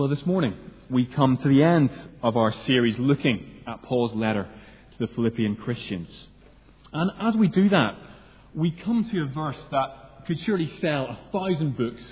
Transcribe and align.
Well, 0.00 0.08
this 0.08 0.24
morning 0.24 0.54
we 0.88 1.04
come 1.04 1.36
to 1.36 1.46
the 1.46 1.62
end 1.62 1.90
of 2.22 2.34
our 2.34 2.54
series 2.64 2.98
looking 2.98 3.44
at 3.66 3.82
Paul's 3.82 4.14
letter 4.14 4.48
to 4.92 4.98
the 4.98 5.08
Philippian 5.08 5.56
Christians. 5.56 6.08
And 6.90 7.10
as 7.20 7.34
we 7.36 7.48
do 7.48 7.68
that, 7.68 7.98
we 8.54 8.70
come 8.70 9.06
to 9.10 9.22
a 9.24 9.26
verse 9.26 9.58
that 9.70 10.24
could 10.26 10.38
surely 10.40 10.72
sell 10.80 11.04
a 11.04 11.18
thousand 11.32 11.76
books 11.76 12.02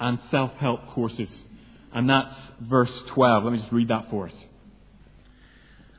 and 0.00 0.18
self 0.32 0.50
help 0.54 0.88
courses. 0.88 1.28
And 1.92 2.10
that's 2.10 2.34
verse 2.60 2.90
12. 3.10 3.44
Let 3.44 3.52
me 3.52 3.60
just 3.60 3.70
read 3.70 3.86
that 3.86 4.10
for 4.10 4.26
us. 4.26 4.34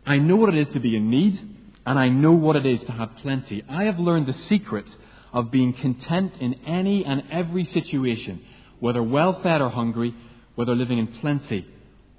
I 0.05 0.17
know 0.17 0.35
what 0.35 0.53
it 0.53 0.67
is 0.67 0.73
to 0.73 0.81
be 0.81 0.97
in 0.97 1.09
need, 1.09 1.39
and 1.85 1.97
I 1.97 2.09
know 2.09 2.33
what 2.33 2.57
it 2.57 2.65
is 2.65 2.81
to 2.81 2.91
have 2.91 3.15
plenty. 3.21 3.63
I 3.69 3.85
have 3.85 3.97
learned 3.97 4.25
the 4.25 4.37
secret 4.49 4.87
of 5.31 5.51
being 5.51 5.71
content 5.71 6.33
in 6.41 6.55
any 6.65 7.05
and 7.05 7.23
every 7.31 7.63
situation, 7.63 8.41
whether 8.81 9.01
well 9.01 9.41
fed 9.41 9.61
or 9.61 9.69
hungry, 9.69 10.13
whether 10.59 10.75
living 10.75 10.97
in 10.97 11.07
plenty 11.07 11.65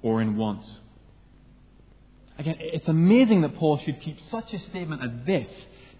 or 0.01 0.19
in 0.19 0.35
want. 0.35 0.63
Again, 2.39 2.55
it's 2.57 2.87
amazing 2.87 3.41
that 3.41 3.55
Paul 3.55 3.77
should 3.85 4.01
keep 4.01 4.17
such 4.31 4.51
a 4.51 4.57
statement 4.71 5.03
as 5.03 5.11
this 5.27 5.47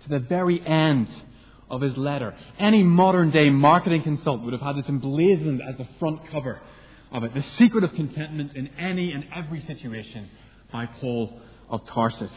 to 0.02 0.10
the 0.10 0.18
very 0.18 0.60
end 0.66 1.08
of 1.70 1.82
his 1.82 1.96
letter. 1.98 2.34
Any 2.58 2.82
modern 2.82 3.30
day 3.30 3.52
marketing 3.52 4.02
consultant 4.02 4.46
would 4.46 4.54
have 4.54 4.62
had 4.64 4.76
this 4.76 4.90
emblazoned 4.90 5.62
as 5.62 5.78
the 5.78 5.88
front 6.00 6.32
cover 6.32 6.60
of 7.12 7.24
it. 7.24 7.36
The 7.36 7.46
secret 7.58 7.84
of 7.84 7.94
contentment 7.94 8.56
in 8.56 8.70
any 8.70 9.12
and 9.12 9.24
every 9.36 9.62
situation 9.68 10.28
by 10.72 10.88
Paul 10.88 11.40
of 11.70 11.86
Tarsus. 11.86 12.32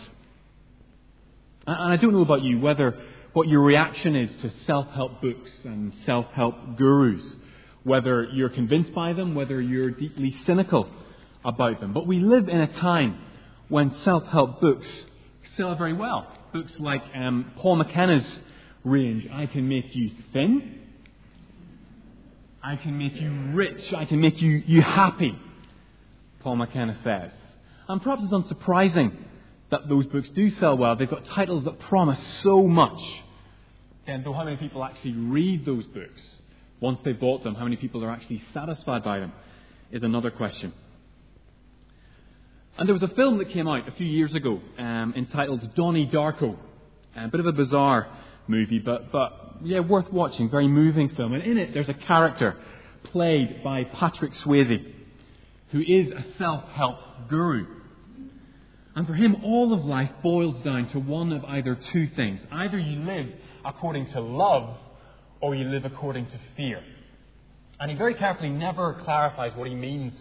And 1.67 1.95
I 1.95 1.97
don't 1.97 2.13
know 2.13 2.21
about 2.21 2.43
you 2.43 2.61
whether 2.61 3.01
what 3.33 3.49
your 3.49 3.63
reaction 3.63 4.17
is 4.17 4.37
to 4.43 4.51
self 4.67 4.87
help 4.91 5.23
books 5.23 5.51
and 5.65 5.95
self 6.05 6.27
help 6.35 6.77
gurus, 6.77 7.23
whether 7.85 8.25
you're 8.33 8.49
convinced 8.49 8.95
by 8.95 9.13
them, 9.13 9.35
whether 9.35 9.61
you're 9.61 9.91
deeply 9.91 10.35
cynical 10.47 10.89
about 11.45 11.81
them. 11.81 11.93
But 11.93 12.07
we 12.07 12.19
live 12.19 12.49
in 12.49 12.61
a 12.61 12.81
time 12.81 13.19
when 13.69 13.95
self 14.05 14.25
help 14.27 14.61
books 14.61 14.87
sell 15.57 15.75
very 15.77 15.93
well. 15.93 16.27
Books 16.53 16.73
like 16.79 17.03
um, 17.15 17.53
Paul 17.57 17.77
McKenna's 17.77 18.27
range 18.85 19.29
I 19.33 19.47
can 19.47 19.69
make 19.69 19.95
you 19.95 20.11
thin, 20.33 20.81
I 22.63 22.77
can 22.77 22.97
make 22.99 23.15
you 23.21 23.31
rich, 23.53 23.93
I 23.95 24.07
can 24.07 24.21
make 24.21 24.41
you, 24.41 24.63
you 24.67 24.81
happy, 24.81 25.39
Paul 26.41 26.57
McKenna 26.57 26.99
says. 27.05 27.31
And 27.89 28.01
perhaps 28.03 28.23
it's 28.25 28.33
unsurprising 28.33 29.15
that 29.71 29.89
those 29.89 30.07
books 30.07 30.29
do 30.35 30.51
sell 30.51 30.77
well. 30.77 30.97
They've 30.97 31.09
got 31.09 31.27
titles 31.27 31.65
that 31.65 31.79
promise 31.81 32.19
so 32.43 32.63
much. 32.63 32.99
And 34.07 34.25
though 34.25 34.33
how 34.33 34.45
many 34.45 34.57
people 34.57 34.85
actually 34.85 35.13
read 35.13 35.67
those 35.67 35.85
books 35.87 36.21
once 36.85 36.99
they've 37.03 37.19
bought 37.19 37.43
them, 37.43 37.55
how 37.55 37.65
many 37.65 37.77
people 37.77 38.05
are 38.05 38.11
actually 38.11 38.43
satisfied 38.53 39.03
by 39.03 39.19
them, 39.19 39.33
is 39.91 40.03
another 40.03 40.31
question. 40.31 40.71
And 42.77 42.87
there 42.87 42.93
was 42.93 43.03
a 43.03 43.15
film 43.15 43.39
that 43.39 43.49
came 43.51 43.67
out 43.67 43.89
a 43.89 43.93
few 43.93 44.07
years 44.07 44.35
ago 44.35 44.61
um, 44.79 45.15
entitled 45.17 45.63
Donnie 45.75 46.07
Darko. 46.07 46.59
A 47.17 47.29
bit 47.29 47.41
of 47.41 47.47
a 47.47 47.53
bizarre 47.53 48.15
movie, 48.49 48.81
but, 48.81 49.11
but 49.11 49.31
yeah, 49.63 49.81
worth 49.81 50.13
watching. 50.13 50.51
Very 50.51 50.69
moving 50.69 51.09
film. 51.11 51.33
And 51.33 51.43
in 51.43 51.57
it, 51.57 51.73
there's 51.73 51.89
a 51.89 51.95
character 51.95 52.55
played 53.05 53.65
by 53.65 53.85
Patrick 53.85 54.33
Swayze, 54.45 54.85
who 55.71 55.81
is 55.81 56.09
a 56.13 56.37
self 56.37 56.65
help 56.71 56.97
guru. 57.31 57.67
And 58.95 59.07
for 59.07 59.15
him, 59.15 59.37
all 59.43 59.73
of 59.73 59.85
life 59.85 60.11
boils 60.23 60.63
down 60.63 60.91
to 60.91 60.99
one 60.99 61.33
of 61.33 61.45
either 61.45 61.79
two 61.93 62.09
things. 62.15 62.41
Either 62.53 62.79
you 62.79 63.01
live 63.01 63.29
according 63.65 64.13
to 64.13 64.21
love, 64.21 64.77
or 65.45 65.55
you 65.55 65.67
live 65.67 65.85
according 65.85 66.25
to 66.25 66.41
fear. 66.57 66.83
And 67.79 67.91
he 67.91 67.99
very 67.99 68.15
carefully 68.15 68.49
never 68.49 68.99
clarifies 69.05 69.53
what 69.55 69.69
he 69.69 69.75
means 69.75 70.15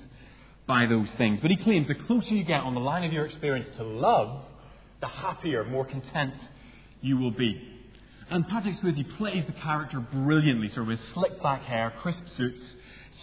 by 0.68 0.86
those 0.86 1.08
things. 1.18 1.40
But 1.42 1.50
he 1.50 1.56
claims 1.56 1.88
the 1.88 1.96
closer 1.96 2.28
you 2.28 2.44
get 2.44 2.60
on 2.60 2.74
the 2.74 2.82
line 2.82 3.06
of 3.06 3.14
your 3.14 3.26
experience 3.26 3.70
to 3.78 3.86
love, 3.86 4.42
the 5.00 5.08
happier, 5.08 5.64
more 5.64 5.86
content 5.86 6.34
you 7.00 7.18
will 7.18 7.32
be. 7.32 7.62
And 8.30 8.46
Patrick 8.50 8.76
Swayze 8.82 9.18
plays 9.18 9.46
the 9.48 9.54
character 9.62 10.02
brilliantly, 10.02 10.68
sort 10.68 10.82
of 10.82 10.88
with 10.88 11.00
slick 11.14 11.42
back 11.42 11.62
hair, 11.62 11.94
crisp 12.02 12.24
suits, 12.36 12.60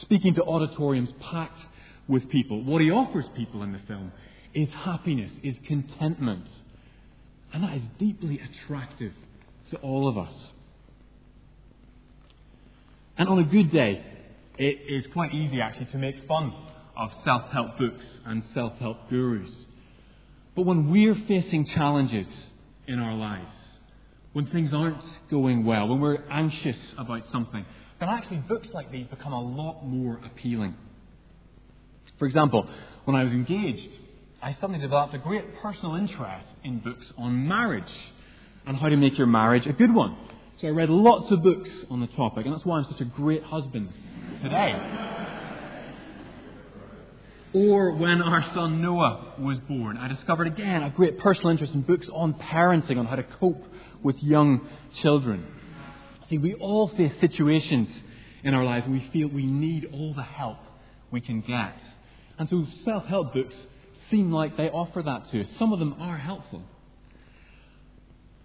speaking 0.00 0.34
to 0.36 0.42
auditoriums 0.42 1.10
packed 1.20 1.60
with 2.08 2.30
people. 2.30 2.64
What 2.64 2.80
he 2.80 2.90
offers 2.90 3.26
people 3.36 3.62
in 3.62 3.72
the 3.72 3.80
film 3.86 4.10
is 4.54 4.70
happiness, 4.70 5.32
is 5.42 5.54
contentment. 5.66 6.46
And 7.52 7.62
that 7.62 7.76
is 7.76 7.82
deeply 7.98 8.40
attractive 8.40 9.12
to 9.70 9.76
all 9.76 10.08
of 10.08 10.16
us. 10.16 10.32
And 13.20 13.28
on 13.28 13.38
a 13.38 13.44
good 13.44 13.70
day, 13.70 14.02
it 14.56 14.78
is 14.88 15.06
quite 15.12 15.34
easy 15.34 15.60
actually 15.60 15.92
to 15.92 15.98
make 15.98 16.26
fun 16.26 16.54
of 16.96 17.10
self 17.22 17.52
help 17.52 17.76
books 17.76 18.02
and 18.24 18.42
self 18.54 18.78
help 18.78 19.10
gurus. 19.10 19.50
But 20.56 20.62
when 20.62 20.90
we're 20.90 21.14
facing 21.28 21.66
challenges 21.66 22.26
in 22.88 22.98
our 22.98 23.14
lives, 23.14 23.52
when 24.32 24.46
things 24.46 24.72
aren't 24.72 25.04
going 25.30 25.66
well, 25.66 25.88
when 25.88 26.00
we're 26.00 26.24
anxious 26.30 26.78
about 26.96 27.24
something, 27.30 27.62
then 27.98 28.08
actually 28.08 28.38
books 28.38 28.68
like 28.72 28.90
these 28.90 29.06
become 29.08 29.34
a 29.34 29.42
lot 29.42 29.84
more 29.84 30.18
appealing. 30.24 30.74
For 32.18 32.24
example, 32.24 32.66
when 33.04 33.16
I 33.16 33.24
was 33.24 33.34
engaged, 33.34 33.98
I 34.40 34.54
suddenly 34.54 34.78
developed 34.78 35.14
a 35.14 35.18
great 35.18 35.44
personal 35.60 35.96
interest 35.96 36.46
in 36.64 36.78
books 36.78 37.04
on 37.18 37.46
marriage 37.46 37.92
and 38.66 38.78
how 38.78 38.88
to 38.88 38.96
make 38.96 39.18
your 39.18 39.26
marriage 39.26 39.66
a 39.66 39.74
good 39.74 39.94
one. 39.94 40.16
So 40.60 40.66
I 40.66 40.72
read 40.72 40.90
lots 40.90 41.30
of 41.30 41.42
books 41.42 41.70
on 41.88 42.00
the 42.00 42.06
topic, 42.08 42.44
and 42.44 42.54
that's 42.54 42.66
why 42.66 42.76
I'm 42.76 42.84
such 42.84 43.00
a 43.00 43.06
great 43.06 43.42
husband 43.42 43.88
today. 44.42 44.74
Or 47.54 47.96
when 47.96 48.20
our 48.20 48.44
son 48.52 48.82
Noah 48.82 49.36
was 49.38 49.58
born, 49.60 49.96
I 49.96 50.08
discovered 50.08 50.48
again 50.48 50.82
a 50.82 50.90
great 50.90 51.18
personal 51.18 51.48
interest 51.50 51.72
in 51.72 51.80
books 51.80 52.06
on 52.12 52.34
parenting, 52.34 52.98
on 52.98 53.06
how 53.06 53.16
to 53.16 53.22
cope 53.22 53.64
with 54.02 54.22
young 54.22 54.68
children. 55.00 55.46
See, 56.28 56.36
we 56.36 56.52
all 56.52 56.88
face 56.88 57.12
situations 57.20 57.88
in 58.44 58.52
our 58.52 58.64
lives 58.64 58.84
and 58.84 58.94
we 58.94 59.08
feel 59.14 59.28
we 59.28 59.46
need 59.46 59.88
all 59.94 60.12
the 60.12 60.22
help 60.22 60.58
we 61.10 61.22
can 61.22 61.40
get. 61.40 61.74
And 62.38 62.50
so 62.50 62.66
self 62.84 63.06
help 63.06 63.32
books 63.32 63.54
seem 64.10 64.30
like 64.30 64.58
they 64.58 64.68
offer 64.68 65.02
that 65.02 65.30
to 65.30 65.40
us. 65.40 65.48
Some 65.58 65.72
of 65.72 65.78
them 65.78 65.94
are 65.98 66.18
helpful. 66.18 66.62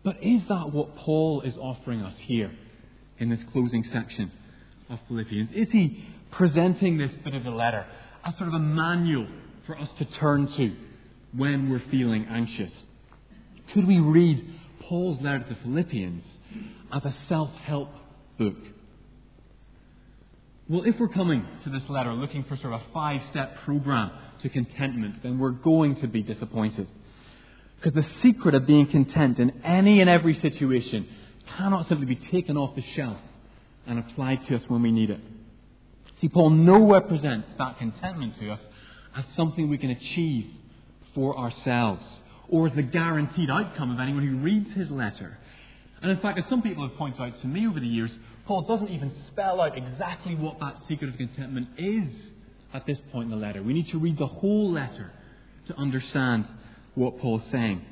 But 0.05 0.21
is 0.21 0.41
that 0.49 0.71
what 0.71 0.95
Paul 0.97 1.41
is 1.41 1.57
offering 1.57 2.01
us 2.01 2.13
here 2.19 2.51
in 3.17 3.29
this 3.29 3.39
closing 3.51 3.83
section 3.91 4.31
of 4.87 4.99
Philippians? 5.07 5.49
Is 5.51 5.67
he 5.71 6.05
presenting 6.31 6.99
this 6.99 7.11
bit 7.23 7.33
of 7.33 7.43
the 7.43 7.49
letter 7.49 7.87
as 8.23 8.37
sort 8.37 8.49
of 8.49 8.53
a 8.53 8.59
manual 8.59 9.27
for 9.65 9.75
us 9.75 9.89
to 9.97 10.05
turn 10.05 10.47
to 10.57 10.75
when 11.35 11.71
we're 11.71 11.81
feeling 11.89 12.27
anxious? 12.29 12.71
Could 13.73 13.87
we 13.87 13.99
read 13.99 14.45
Paul's 14.81 15.19
letter 15.21 15.39
to 15.39 15.49
the 15.49 15.59
Philippians 15.63 16.23
as 16.93 17.03
a 17.03 17.15
self 17.27 17.49
help 17.63 17.89
book? 18.37 18.57
Well, 20.69 20.83
if 20.83 20.99
we're 20.99 21.09
coming 21.09 21.47
to 21.63 21.71
this 21.71 21.83
letter 21.89 22.13
looking 22.13 22.43
for 22.43 22.57
sort 22.57 22.73
of 22.73 22.81
a 22.81 22.93
five 22.93 23.21
step 23.31 23.55
program 23.65 24.11
to 24.43 24.49
contentment, 24.49 25.23
then 25.23 25.39
we're 25.39 25.49
going 25.49 25.99
to 26.01 26.07
be 26.07 26.21
disappointed. 26.21 26.87
Because 27.77 27.93
the 27.93 28.09
secret 28.21 28.55
of 28.55 28.65
being 28.65 28.87
content 28.87 29.39
in 29.39 29.61
any 29.63 30.01
and 30.01 30.09
every 30.09 30.39
situation 30.39 31.07
cannot 31.57 31.87
simply 31.87 32.05
be 32.05 32.15
taken 32.15 32.57
off 32.57 32.75
the 32.75 32.83
shelf 32.95 33.17
and 33.85 33.99
applied 33.99 34.45
to 34.47 34.55
us 34.55 34.63
when 34.67 34.81
we 34.81 34.91
need 34.91 35.09
it. 35.09 35.19
See, 36.21 36.29
Paul 36.29 36.51
nowhere 36.51 37.01
presents 37.01 37.49
that 37.57 37.77
contentment 37.77 38.39
to 38.39 38.51
us 38.51 38.61
as 39.15 39.25
something 39.35 39.69
we 39.69 39.77
can 39.77 39.91
achieve 39.91 40.49
for 41.13 41.37
ourselves 41.37 42.03
or 42.49 42.67
as 42.67 42.73
the 42.73 42.83
guaranteed 42.83 43.49
outcome 43.49 43.91
of 43.91 43.99
anyone 43.99 44.25
who 44.25 44.37
reads 44.37 44.71
his 44.73 44.89
letter. 44.89 45.37
And 46.01 46.11
in 46.11 46.19
fact, 46.19 46.37
as 46.37 46.45
some 46.49 46.61
people 46.61 46.87
have 46.87 46.97
pointed 46.97 47.21
out 47.21 47.39
to 47.41 47.47
me 47.47 47.67
over 47.67 47.79
the 47.79 47.87
years, 47.87 48.11
Paul 48.45 48.63
doesn't 48.63 48.89
even 48.89 49.11
spell 49.27 49.61
out 49.61 49.77
exactly 49.77 50.35
what 50.35 50.59
that 50.59 50.75
secret 50.87 51.09
of 51.09 51.17
contentment 51.17 51.67
is 51.77 52.07
at 52.73 52.85
this 52.85 52.99
point 53.11 53.25
in 53.25 53.31
the 53.31 53.43
letter. 53.43 53.63
We 53.63 53.73
need 53.73 53.89
to 53.89 53.97
read 53.97 54.17
the 54.17 54.27
whole 54.27 54.71
letter 54.71 55.11
to 55.67 55.77
understand 55.77 56.45
what 56.95 57.19
Paul's 57.19 57.43
saying. 57.51 57.85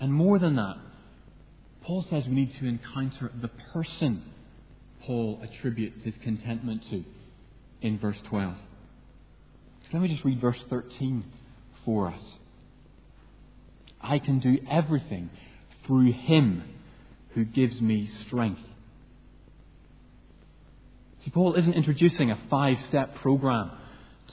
And 0.00 0.12
more 0.12 0.38
than 0.38 0.56
that, 0.56 0.76
Paul 1.82 2.04
says 2.08 2.24
we 2.26 2.34
need 2.34 2.54
to 2.60 2.66
encounter 2.66 3.32
the 3.40 3.48
person 3.72 4.22
Paul 5.08 5.40
attributes 5.42 5.98
his 6.04 6.14
contentment 6.22 6.82
to 6.90 7.04
in 7.80 7.98
verse 7.98 8.18
12. 8.28 8.54
So 8.54 9.88
let 9.92 10.02
me 10.02 10.08
just 10.08 10.24
read 10.24 10.40
verse 10.40 10.62
13 10.68 11.24
for 11.84 12.08
us. 12.08 12.20
I 14.00 14.18
can 14.18 14.38
do 14.38 14.58
everything 14.70 15.30
through 15.86 16.12
him 16.12 16.62
who 17.34 17.44
gives 17.44 17.80
me 17.80 18.10
strength. 18.26 18.60
See, 21.24 21.30
Paul 21.30 21.54
isn't 21.54 21.72
introducing 21.72 22.30
a 22.30 22.38
five 22.50 22.76
step 22.88 23.16
program 23.16 23.70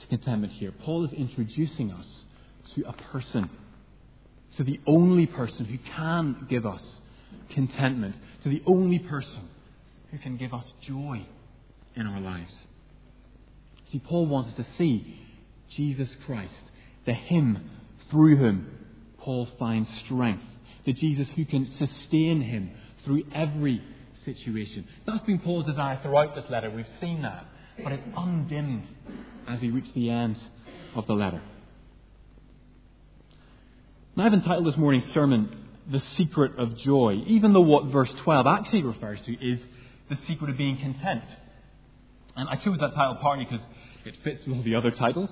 to 0.00 0.06
contentment 0.08 0.52
here. 0.52 0.72
Paul 0.72 1.04
is 1.04 1.12
introducing 1.12 1.90
us 1.90 2.06
to 2.74 2.88
a 2.88 2.92
person, 2.92 3.50
to 4.56 4.64
the 4.64 4.80
only 4.86 5.26
person 5.26 5.64
who 5.64 5.78
can 5.94 6.46
give 6.48 6.66
us 6.66 6.82
contentment, 7.54 8.16
to 8.42 8.48
the 8.48 8.62
only 8.66 8.98
person 8.98 9.48
who 10.10 10.18
can 10.18 10.36
give 10.36 10.52
us 10.52 10.64
joy 10.86 11.24
in 11.94 12.06
our 12.06 12.20
lives. 12.20 12.52
See, 13.92 14.00
Paul 14.00 14.26
wants 14.26 14.50
us 14.50 14.56
to 14.56 14.66
see 14.78 15.20
Jesus 15.76 16.08
Christ, 16.26 16.52
the 17.04 17.12
Him 17.14 17.70
through 18.10 18.36
whom 18.36 18.66
Paul 19.18 19.48
finds 19.58 19.88
strength, 20.04 20.44
the 20.84 20.92
Jesus 20.92 21.26
who 21.34 21.44
can 21.44 21.68
sustain 21.78 22.40
him 22.42 22.70
through 23.04 23.24
every 23.34 23.82
situation. 24.24 24.86
That's 25.06 25.24
been 25.24 25.40
Paul's 25.40 25.66
desire 25.66 25.98
throughout 26.02 26.34
this 26.34 26.44
letter. 26.48 26.70
We've 26.70 26.86
seen 27.00 27.22
that. 27.22 27.46
But 27.82 27.92
it's 27.92 28.06
undimmed 28.16 28.86
as 29.48 29.60
he 29.60 29.70
reaches 29.70 29.90
the 29.94 30.10
end 30.10 30.38
of 30.94 31.06
the 31.06 31.12
letter. 31.12 31.42
Now, 34.16 34.24
I've 34.24 34.32
entitled 34.32 34.66
this 34.66 34.78
morning's 34.78 35.12
sermon, 35.12 35.54
The 35.90 36.00
Secret 36.16 36.58
of 36.58 36.78
Joy, 36.78 37.22
even 37.26 37.52
though 37.52 37.60
what 37.60 37.92
verse 37.92 38.10
12 38.24 38.46
actually 38.46 38.82
refers 38.82 39.20
to 39.26 39.32
is 39.34 39.60
the 40.08 40.16
secret 40.26 40.48
of 40.48 40.56
being 40.56 40.78
content. 40.78 41.24
And 42.34 42.48
I 42.48 42.56
chose 42.56 42.78
that 42.78 42.94
title 42.94 43.18
partly 43.20 43.44
because 43.44 43.60
it 44.06 44.14
fits 44.24 44.40
with 44.46 44.56
all 44.56 44.62
the 44.62 44.74
other 44.74 44.90
titles, 44.90 45.28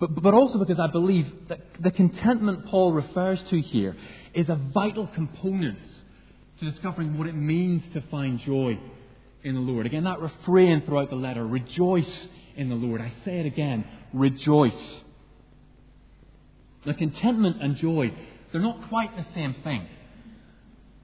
but, 0.00 0.22
but 0.22 0.32
also 0.32 0.58
because 0.58 0.78
I 0.78 0.86
believe 0.86 1.30
that 1.48 1.60
the 1.78 1.90
contentment 1.90 2.64
Paul 2.64 2.94
refers 2.94 3.42
to 3.50 3.60
here 3.60 3.94
is 4.32 4.48
a 4.48 4.56
vital 4.56 5.06
component 5.06 5.80
to 6.60 6.64
discovering 6.70 7.18
what 7.18 7.26
it 7.26 7.34
means 7.34 7.82
to 7.92 8.00
find 8.10 8.38
joy 8.40 8.78
in 9.42 9.54
the 9.54 9.60
Lord. 9.60 9.84
Again, 9.84 10.04
that 10.04 10.20
refrain 10.20 10.80
throughout 10.86 11.10
the 11.10 11.16
letter 11.16 11.46
rejoice 11.46 12.28
in 12.56 12.70
the 12.70 12.74
Lord. 12.74 13.02
I 13.02 13.12
say 13.22 13.40
it 13.40 13.46
again 13.46 13.84
rejoice. 14.14 14.72
The 16.84 16.94
contentment 16.94 17.62
and 17.62 17.76
joy, 17.76 18.12
they're 18.52 18.60
not 18.60 18.88
quite 18.88 19.16
the 19.16 19.26
same 19.34 19.54
thing. 19.64 19.86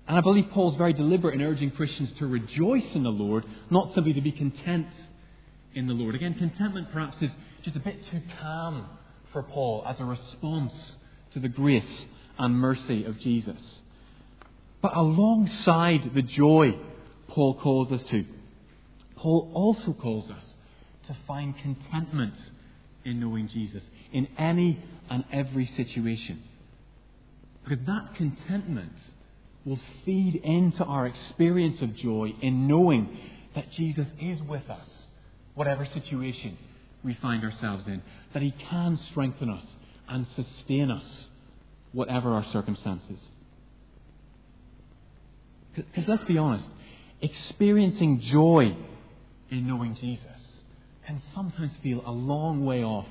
And 0.07 0.19
I 0.19 0.21
believe 0.21 0.47
Paul's 0.51 0.77
very 0.77 0.93
deliberate 0.93 1.35
in 1.35 1.43
urging 1.43 1.71
Christians 1.71 2.13
to 2.19 2.27
rejoice 2.27 2.95
in 2.95 3.05
the 3.05 3.11
Lord, 3.11 3.45
not 3.71 3.95
simply 3.95 4.13
to 4.15 4.21
be 4.21 4.33
content 4.33 4.89
in 5.75 5.87
the 5.87 5.95
Lord. 5.95 6.15
Again, 6.15 6.35
contentment 6.35 6.91
perhaps 6.93 7.17
is 7.23 7.31
just 7.63 7.77
a 7.77 7.81
bit 7.81 8.05
too 8.11 8.21
calm 8.41 8.87
for 9.33 9.43
Paul 9.43 9.85
as 9.87 10.01
a 10.01 10.05
response 10.05 10.73
to 11.33 11.39
the 11.39 11.49
grace 11.49 11.85
and 12.39 12.55
mercy 12.55 13.05
of 13.05 13.21
Jesus. 13.21 13.61
But 14.83 14.97
alongside 14.97 16.13
the 16.15 16.23
joy 16.23 16.77
Paul 17.29 17.55
calls 17.55 17.93
us 17.93 18.03
to, 18.11 18.25
Paul 19.15 19.51
also 19.55 19.93
calls 19.93 20.31
us 20.31 20.45
to 21.07 21.17
find 21.27 21.57
contentment 21.59 22.35
in 23.05 23.21
knowing 23.21 23.49
Jesus 23.49 23.83
in 24.13 24.27
any 24.37 24.83
and 25.11 25.25
every 25.33 25.67
situation. 25.67 26.43
Because 27.65 27.85
that 27.87 28.15
contentment 28.15 28.93
will 29.65 29.81
feed 30.05 30.37
into 30.37 30.85
our 30.85 31.07
experience 31.07 31.83
of 31.83 31.95
joy 31.97 32.33
in 32.41 32.67
knowing 32.67 33.19
that 33.55 33.71
Jesus 33.73 34.07
is 34.21 34.41
with 34.43 34.69
us, 34.71 34.87
whatever 35.55 35.85
situation 35.85 36.57
we 37.03 37.15
find 37.15 37.45
ourselves 37.45 37.87
in, 37.87 38.01
that 38.33 38.43
He 38.43 38.53
can 38.71 38.99
strengthen 39.11 39.51
us 39.51 39.65
and 40.09 40.27
sustain 40.37 40.91
us, 40.91 41.05
whatever 41.93 42.33
our 42.33 42.47
circumstances. 42.53 43.19
Because 45.75 46.09
let's 46.09 46.25
be 46.25 46.39
honest, 46.39 46.67
experiencing 47.21 48.21
joy 48.21 48.75
in 49.51 49.67
knowing 49.67 49.95
Jesus 49.97 50.25
can 51.07 51.21
sometimes 51.35 51.73
feel 51.83 52.03
a 52.07 52.11
long 52.11 52.65
way 52.65 52.83
off 52.83 53.09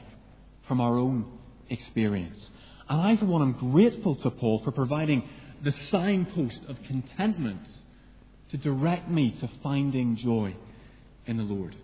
from 0.67 0.81
our 0.81 0.97
own 0.97 1.38
experience. 1.69 2.37
And 2.89 2.99
I, 3.01 3.17
for 3.17 3.25
one, 3.25 3.41
am 3.41 3.71
grateful 3.71 4.15
to 4.15 4.31
Paul 4.31 4.61
for 4.63 4.71
providing 4.71 5.27
the 5.63 5.71
signpost 5.91 6.61
of 6.67 6.77
contentment 6.87 7.67
to 8.49 8.57
direct 8.57 9.09
me 9.09 9.31
to 9.39 9.49
finding 9.61 10.15
joy 10.15 10.55
in 11.25 11.37
the 11.37 11.43
Lord. 11.43 11.75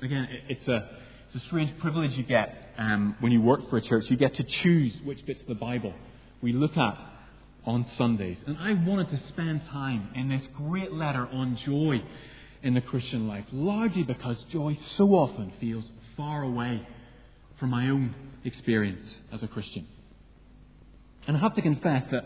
Again, 0.00 0.28
it's 0.48 0.66
a, 0.68 0.88
it's 1.26 1.42
a 1.42 1.46
strange 1.46 1.78
privilege 1.78 2.12
you 2.12 2.24
get 2.24 2.72
um, 2.78 3.16
when 3.20 3.32
you 3.32 3.40
work 3.40 3.68
for 3.68 3.76
a 3.76 3.82
church. 3.82 4.04
You 4.08 4.16
get 4.16 4.34
to 4.36 4.42
choose 4.42 4.94
which 5.04 5.24
bits 5.26 5.40
of 5.40 5.46
the 5.46 5.54
Bible 5.54 5.92
we 6.42 6.52
look 6.52 6.76
at 6.76 6.98
on 7.66 7.86
Sundays. 7.96 8.38
And 8.46 8.56
I 8.58 8.72
wanted 8.72 9.10
to 9.10 9.28
spend 9.28 9.62
time 9.70 10.10
in 10.14 10.28
this 10.28 10.42
great 10.54 10.92
letter 10.92 11.26
on 11.26 11.56
joy 11.64 12.02
in 12.62 12.74
the 12.74 12.80
Christian 12.80 13.28
life, 13.28 13.44
largely 13.52 14.02
because 14.02 14.42
joy 14.50 14.78
so 14.96 15.10
often 15.10 15.52
feels 15.60 15.84
far 16.16 16.42
away 16.42 16.86
from 17.58 17.70
my 17.70 17.88
own 17.88 18.14
experience 18.44 19.04
as 19.32 19.42
a 19.42 19.48
Christian. 19.48 19.86
And 21.26 21.36
I 21.36 21.40
have 21.40 21.54
to 21.54 21.62
confess 21.62 22.04
that 22.10 22.24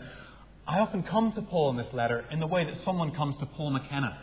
I 0.67 0.79
often 0.79 1.03
come 1.03 1.31
to 1.33 1.41
Paul 1.41 1.71
in 1.71 1.77
this 1.77 1.91
letter 1.93 2.25
in 2.31 2.39
the 2.39 2.47
way 2.47 2.65
that 2.65 2.75
someone 2.83 3.11
comes 3.11 3.37
to 3.37 3.45
Paul 3.45 3.71
McKenna 3.71 4.17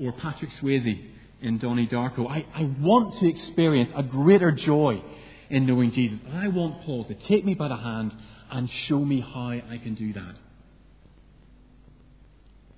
or 0.00 0.12
Patrick 0.12 0.50
Swayze 0.60 1.10
in 1.40 1.58
Donnie 1.58 1.88
Darko. 1.88 2.28
I, 2.30 2.46
I 2.54 2.70
want 2.80 3.18
to 3.20 3.28
experience 3.28 3.90
a 3.96 4.02
greater 4.02 4.52
joy 4.52 5.02
in 5.50 5.66
knowing 5.66 5.92
Jesus. 5.92 6.20
And 6.26 6.36
I 6.36 6.48
want 6.48 6.82
Paul 6.82 7.04
to 7.06 7.14
take 7.14 7.44
me 7.44 7.54
by 7.54 7.68
the 7.68 7.76
hand 7.76 8.14
and 8.50 8.70
show 8.86 9.00
me 9.00 9.20
how 9.20 9.50
I 9.50 9.80
can 9.82 9.94
do 9.94 10.12
that. 10.12 10.36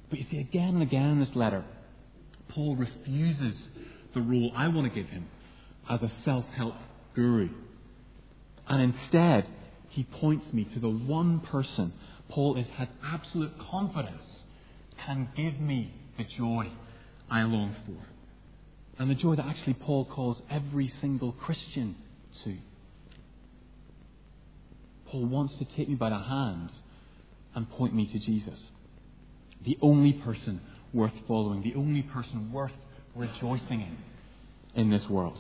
But 0.09 0.19
you 0.19 0.27
see, 0.31 0.39
again 0.39 0.75
and 0.75 0.83
again 0.83 1.11
in 1.11 1.21
this 1.21 1.35
letter, 1.35 1.65
Paul 2.49 2.77
refuses 2.77 3.57
the 4.15 4.21
role 4.21 4.53
I 4.57 4.69
want 4.69 4.93
to 4.93 4.95
give 4.95 5.11
him 5.11 5.27
as 5.91 6.03
a 6.03 6.11
self 6.25 6.45
help 6.57 6.75
guru. 7.15 7.49
And 8.67 8.95
instead, 8.95 9.47
he 9.89 10.05
points 10.05 10.53
me 10.53 10.65
to 10.75 10.81
the 10.81 10.89
one 10.89 11.41
person 11.41 11.93
Paul 12.29 12.57
has 12.57 12.89
absolute 13.05 13.53
confidence 13.71 14.25
can 15.07 15.29
give 15.37 15.61
me 15.61 15.93
the 16.17 16.25
joy 16.25 16.71
I 17.31 17.43
long 17.43 17.75
for 17.87 18.07
and 18.99 19.11
the 19.11 19.15
joy 19.15 19.35
that 19.35 19.47
actually 19.47 19.75
Paul 19.75 20.05
calls 20.05 20.41
every 20.51 20.93
single 21.01 21.33
Christian 21.33 21.97
to. 22.45 22.57
Paul 25.07 25.27
wants 25.27 25.55
to 25.59 25.65
take 25.65 25.89
me 25.89 25.95
by 25.95 26.11
the 26.11 26.19
hand 26.19 26.71
and 27.55 27.69
point 27.71 27.95
me 27.95 28.07
to 28.07 28.19
Jesus, 28.19 28.59
the 29.65 29.79
only 29.81 30.13
person 30.13 30.61
worth 30.93 31.13
following, 31.27 31.63
the 31.63 31.75
only 31.75 32.03
person 32.03 32.53
worth 32.53 32.73
rejoicing 33.15 33.81
in 33.81 33.97
in 34.75 34.91
this 34.91 35.09
world. 35.09 35.39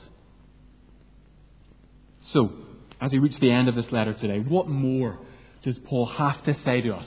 So, 2.32 2.52
as 3.00 3.12
we 3.12 3.18
reach 3.18 3.38
the 3.40 3.50
end 3.50 3.68
of 3.68 3.74
this 3.74 3.90
letter 3.92 4.14
today, 4.14 4.38
what 4.38 4.68
more 4.68 5.18
does 5.62 5.78
Paul 5.84 6.06
have 6.06 6.42
to 6.44 6.54
say 6.60 6.80
to 6.82 6.94
us 6.94 7.06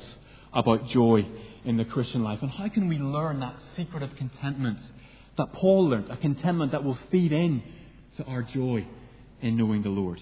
about 0.54 0.90
joy 0.90 1.26
in 1.66 1.78
the 1.78 1.86
Christian 1.86 2.24
life? 2.24 2.40
And 2.42 2.52
how 2.52 2.70
can 2.70 2.88
we 2.88 2.98
learn 2.98 3.40
that 3.40 3.56
secret 3.76 4.04
of 4.04 4.16
contentment 4.16 4.80
that 5.38 5.54
Paul 5.54 5.90
learned, 5.90 6.10
a 6.10 6.18
contentment 6.18 6.72
that 6.72 6.84
will 6.84 6.98
feed 7.12 7.32
in 7.32 7.64
to 8.18 8.26
our 8.26 8.44
joy 8.44 8.86
in 9.42 9.56
knowing 9.56 9.84
the 9.84 9.90
Lord. 9.90 10.22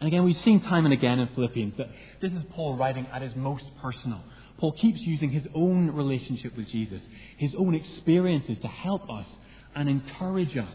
And 0.00 0.08
again, 0.08 0.24
we've 0.24 0.40
seen 0.42 0.60
time 0.60 0.84
and 0.84 0.92
again 0.92 1.20
in 1.20 1.28
Philippians 1.28 1.74
that 1.78 1.88
this 2.20 2.32
is 2.32 2.42
Paul 2.52 2.76
writing 2.76 3.06
at 3.12 3.22
his 3.22 3.34
most 3.36 3.64
personal. 3.80 4.20
Paul 4.58 4.72
keeps 4.72 5.00
using 5.00 5.30
his 5.30 5.46
own 5.54 5.92
relationship 5.92 6.56
with 6.56 6.68
Jesus, 6.68 7.00
his 7.36 7.54
own 7.56 7.74
experiences 7.74 8.58
to 8.60 8.68
help 8.68 9.08
us 9.08 9.26
and 9.74 9.88
encourage 9.88 10.56
us 10.56 10.74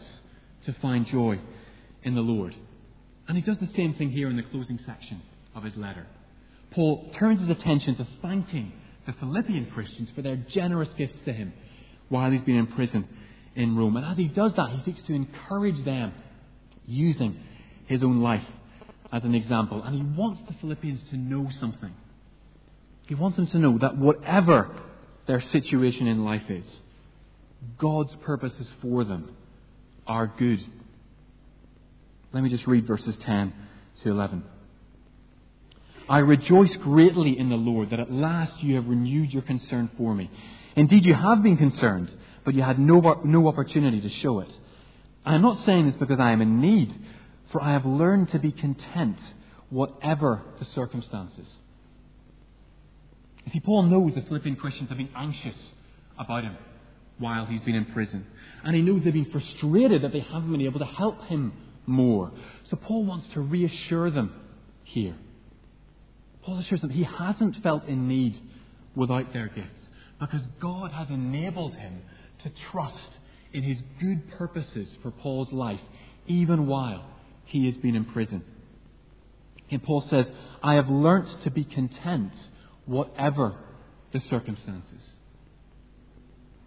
to 0.64 0.72
find 0.80 1.06
joy 1.06 1.38
in 2.02 2.14
the 2.14 2.20
Lord. 2.20 2.54
And 3.28 3.36
he 3.36 3.42
does 3.42 3.58
the 3.58 3.68
same 3.76 3.94
thing 3.94 4.10
here 4.10 4.28
in 4.28 4.36
the 4.36 4.42
closing 4.42 4.78
section 4.84 5.20
of 5.54 5.62
his 5.62 5.76
letter. 5.76 6.06
Paul 6.70 7.10
turns 7.18 7.40
his 7.40 7.50
attention 7.50 7.96
to 7.96 8.06
thanking 8.22 8.72
the 9.06 9.12
Philippian 9.14 9.70
Christians 9.70 10.08
for 10.14 10.22
their 10.22 10.36
generous 10.36 10.88
gifts 10.96 11.18
to 11.26 11.32
him 11.32 11.52
while 12.08 12.30
he's 12.30 12.42
been 12.42 12.56
in 12.56 12.66
prison 12.68 13.06
in 13.54 13.76
Rome. 13.76 13.96
And 13.96 14.06
as 14.06 14.16
he 14.16 14.28
does 14.28 14.52
that, 14.56 14.70
he 14.70 14.82
seeks 14.84 15.06
to 15.06 15.14
encourage 15.14 15.84
them 15.84 16.12
using 16.86 17.36
his 17.86 18.02
own 18.02 18.20
life 18.22 18.44
as 19.12 19.24
an 19.24 19.34
example. 19.34 19.82
And 19.82 19.94
he 19.94 20.02
wants 20.18 20.40
the 20.48 20.54
Philippians 20.60 21.00
to 21.10 21.16
know 21.16 21.48
something. 21.60 21.92
He 23.06 23.14
wants 23.14 23.36
them 23.36 23.46
to 23.48 23.58
know 23.58 23.78
that 23.78 23.96
whatever 23.96 24.74
their 25.26 25.42
situation 25.52 26.06
in 26.06 26.24
life 26.24 26.50
is, 26.50 26.64
God's 27.78 28.14
purposes 28.24 28.66
for 28.80 29.04
them 29.04 29.34
are 30.06 30.32
good. 30.38 30.60
Let 32.38 32.44
me 32.44 32.50
just 32.50 32.68
read 32.68 32.86
verses 32.86 33.16
10 33.22 33.52
to 34.04 34.10
11. 34.10 34.44
I 36.08 36.18
rejoice 36.18 36.70
greatly 36.76 37.36
in 37.36 37.48
the 37.48 37.56
Lord 37.56 37.90
that 37.90 37.98
at 37.98 38.12
last 38.12 38.62
you 38.62 38.76
have 38.76 38.86
renewed 38.86 39.32
your 39.32 39.42
concern 39.42 39.90
for 39.98 40.14
me. 40.14 40.30
Indeed, 40.76 41.04
you 41.04 41.14
have 41.14 41.42
been 41.42 41.56
concerned, 41.56 42.08
but 42.44 42.54
you 42.54 42.62
had 42.62 42.78
no, 42.78 43.00
no 43.24 43.48
opportunity 43.48 44.00
to 44.02 44.08
show 44.08 44.38
it. 44.38 44.56
I 45.26 45.34
am 45.34 45.42
not 45.42 45.66
saying 45.66 45.86
this 45.86 45.96
because 45.96 46.20
I 46.20 46.30
am 46.30 46.40
in 46.40 46.60
need, 46.60 46.94
for 47.50 47.60
I 47.60 47.72
have 47.72 47.84
learned 47.84 48.30
to 48.30 48.38
be 48.38 48.52
content, 48.52 49.18
whatever 49.68 50.42
the 50.60 50.64
circumstances. 50.76 51.48
You 53.46 53.52
see, 53.54 53.58
Paul 53.58 53.82
knows 53.82 54.14
the 54.14 54.22
Philippian 54.22 54.54
Christians 54.54 54.90
have 54.90 54.98
been 54.98 55.10
anxious 55.16 55.56
about 56.16 56.44
him 56.44 56.56
while 57.18 57.46
he's 57.46 57.62
been 57.62 57.74
in 57.74 57.86
prison. 57.86 58.24
And 58.62 58.76
he 58.76 58.82
knows 58.82 59.02
they've 59.02 59.12
been 59.12 59.32
frustrated 59.32 60.02
that 60.02 60.12
they 60.12 60.20
haven't 60.20 60.52
been 60.52 60.60
able 60.60 60.78
to 60.78 60.86
help 60.86 61.24
him 61.24 61.52
more. 61.88 62.30
So 62.70 62.76
Paul 62.76 63.04
wants 63.04 63.28
to 63.34 63.40
reassure 63.40 64.10
them 64.10 64.32
here. 64.84 65.16
Paul 66.42 66.58
assures 66.58 66.80
them 66.80 66.90
he 66.90 67.04
hasn't 67.04 67.56
felt 67.62 67.84
in 67.86 68.08
need 68.08 68.40
without 68.94 69.32
their 69.32 69.48
gifts 69.48 69.88
because 70.20 70.42
God 70.60 70.92
has 70.92 71.08
enabled 71.10 71.74
him 71.74 72.02
to 72.42 72.50
trust 72.70 73.18
in 73.52 73.62
his 73.62 73.78
good 74.00 74.30
purposes 74.32 74.88
for 75.02 75.10
Paul's 75.10 75.52
life, 75.52 75.80
even 76.26 76.66
while 76.66 77.04
he 77.44 77.66
has 77.66 77.76
been 77.76 77.96
in 77.96 78.04
prison. 78.04 78.44
And 79.70 79.82
Paul 79.82 80.04
says, 80.08 80.30
I 80.62 80.74
have 80.74 80.88
learnt 80.88 81.28
to 81.42 81.50
be 81.50 81.64
content, 81.64 82.32
whatever 82.86 83.54
the 84.12 84.20
circumstances. 84.30 85.02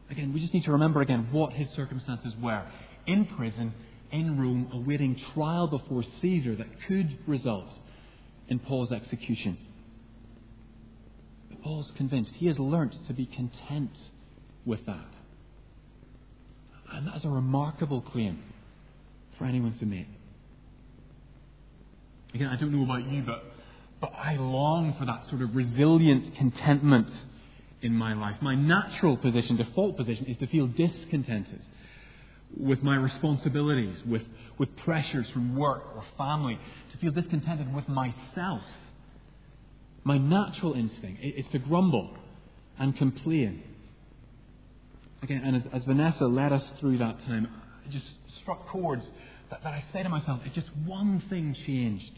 Again, 0.10 0.34
we 0.34 0.42
just 0.42 0.54
need 0.54 0.66
to 0.66 0.74
remember 0.74 1.02
again 1.02 1.30
what 1.32 1.54
his 1.54 1.70
circumstances 1.72 2.34
were. 2.42 2.64
In 3.08 3.26
prison, 3.26 3.74
in 4.12 4.40
Rome, 4.40 4.70
awaiting 4.74 5.20
trial 5.34 5.68
before 5.68 6.04
Caesar 6.22 6.56
that 6.56 6.68
could 6.88 7.18
result 7.28 7.70
in 8.48 8.60
Paul's 8.60 8.92
execution. 8.92 9.58
But 11.50 11.62
Paul's 11.64 11.92
convinced 11.98 12.32
he 12.36 12.48
has 12.48 12.60
learnt 12.60 12.96
to 13.08 13.14
be 13.14 13.26
content 13.26 13.92
with 14.66 14.86
that. 14.86 15.14
And 16.92 17.08
that 17.08 17.18
is 17.18 17.26
a 17.26 17.30
remarkable 17.30 18.02
claim 18.02 18.44
for 19.38 19.46
anyone 19.46 19.78
to 19.80 19.86
make. 19.86 20.08
Again, 22.34 22.48
I 22.48 22.58
don't 22.58 22.74
know 22.74 22.84
about 22.84 23.10
you, 23.10 23.24
but, 23.24 23.44
but 24.00 24.14
I 24.14 24.36
long 24.36 24.96
for 25.00 25.06
that 25.06 25.26
sort 25.30 25.42
of 25.42 25.56
resilient 25.56 26.36
contentment 26.36 27.10
in 27.82 27.94
my 27.94 28.14
life. 28.14 28.36
My 28.42 28.56
natural 28.56 29.18
position, 29.18 29.58
default 29.58 29.98
position, 29.98 30.26
is 30.26 30.38
to 30.38 30.48
feel 30.48 30.68
discontented 30.68 31.62
with 32.58 32.82
my 32.84 32.96
responsibilities, 32.96 33.98
with, 34.06 34.24
with 34.58 34.76
pressures 34.78 35.26
from 35.34 35.56
work 35.56 35.84
or 35.96 36.04
family, 36.18 36.60
to 36.92 36.98
feel 36.98 37.12
discontented 37.12 37.74
with 37.74 37.88
myself. 37.88 38.62
My 40.04 40.18
natural 40.18 40.74
instinct 40.74 41.22
is 41.24 41.46
to 41.52 41.60
grumble 41.60 42.18
and 42.80 42.96
complain. 42.98 43.64
Again, 45.22 45.42
and 45.46 45.56
as, 45.56 45.64
as 45.72 45.84
Vanessa 45.84 46.26
led 46.26 46.52
us 46.52 46.64
through 46.80 46.98
that 46.98 47.20
time, 47.20 47.48
it 47.86 47.92
just 47.92 48.08
struck 48.42 48.68
chords 48.68 49.04
that, 49.52 49.64
that 49.64 49.74
I 49.74 49.84
say 49.94 50.02
to 50.02 50.10
myself, 50.10 50.42
if 50.46 50.54
just 50.54 50.70
one 50.86 51.22
thing 51.30 51.56
changed, 51.66 52.12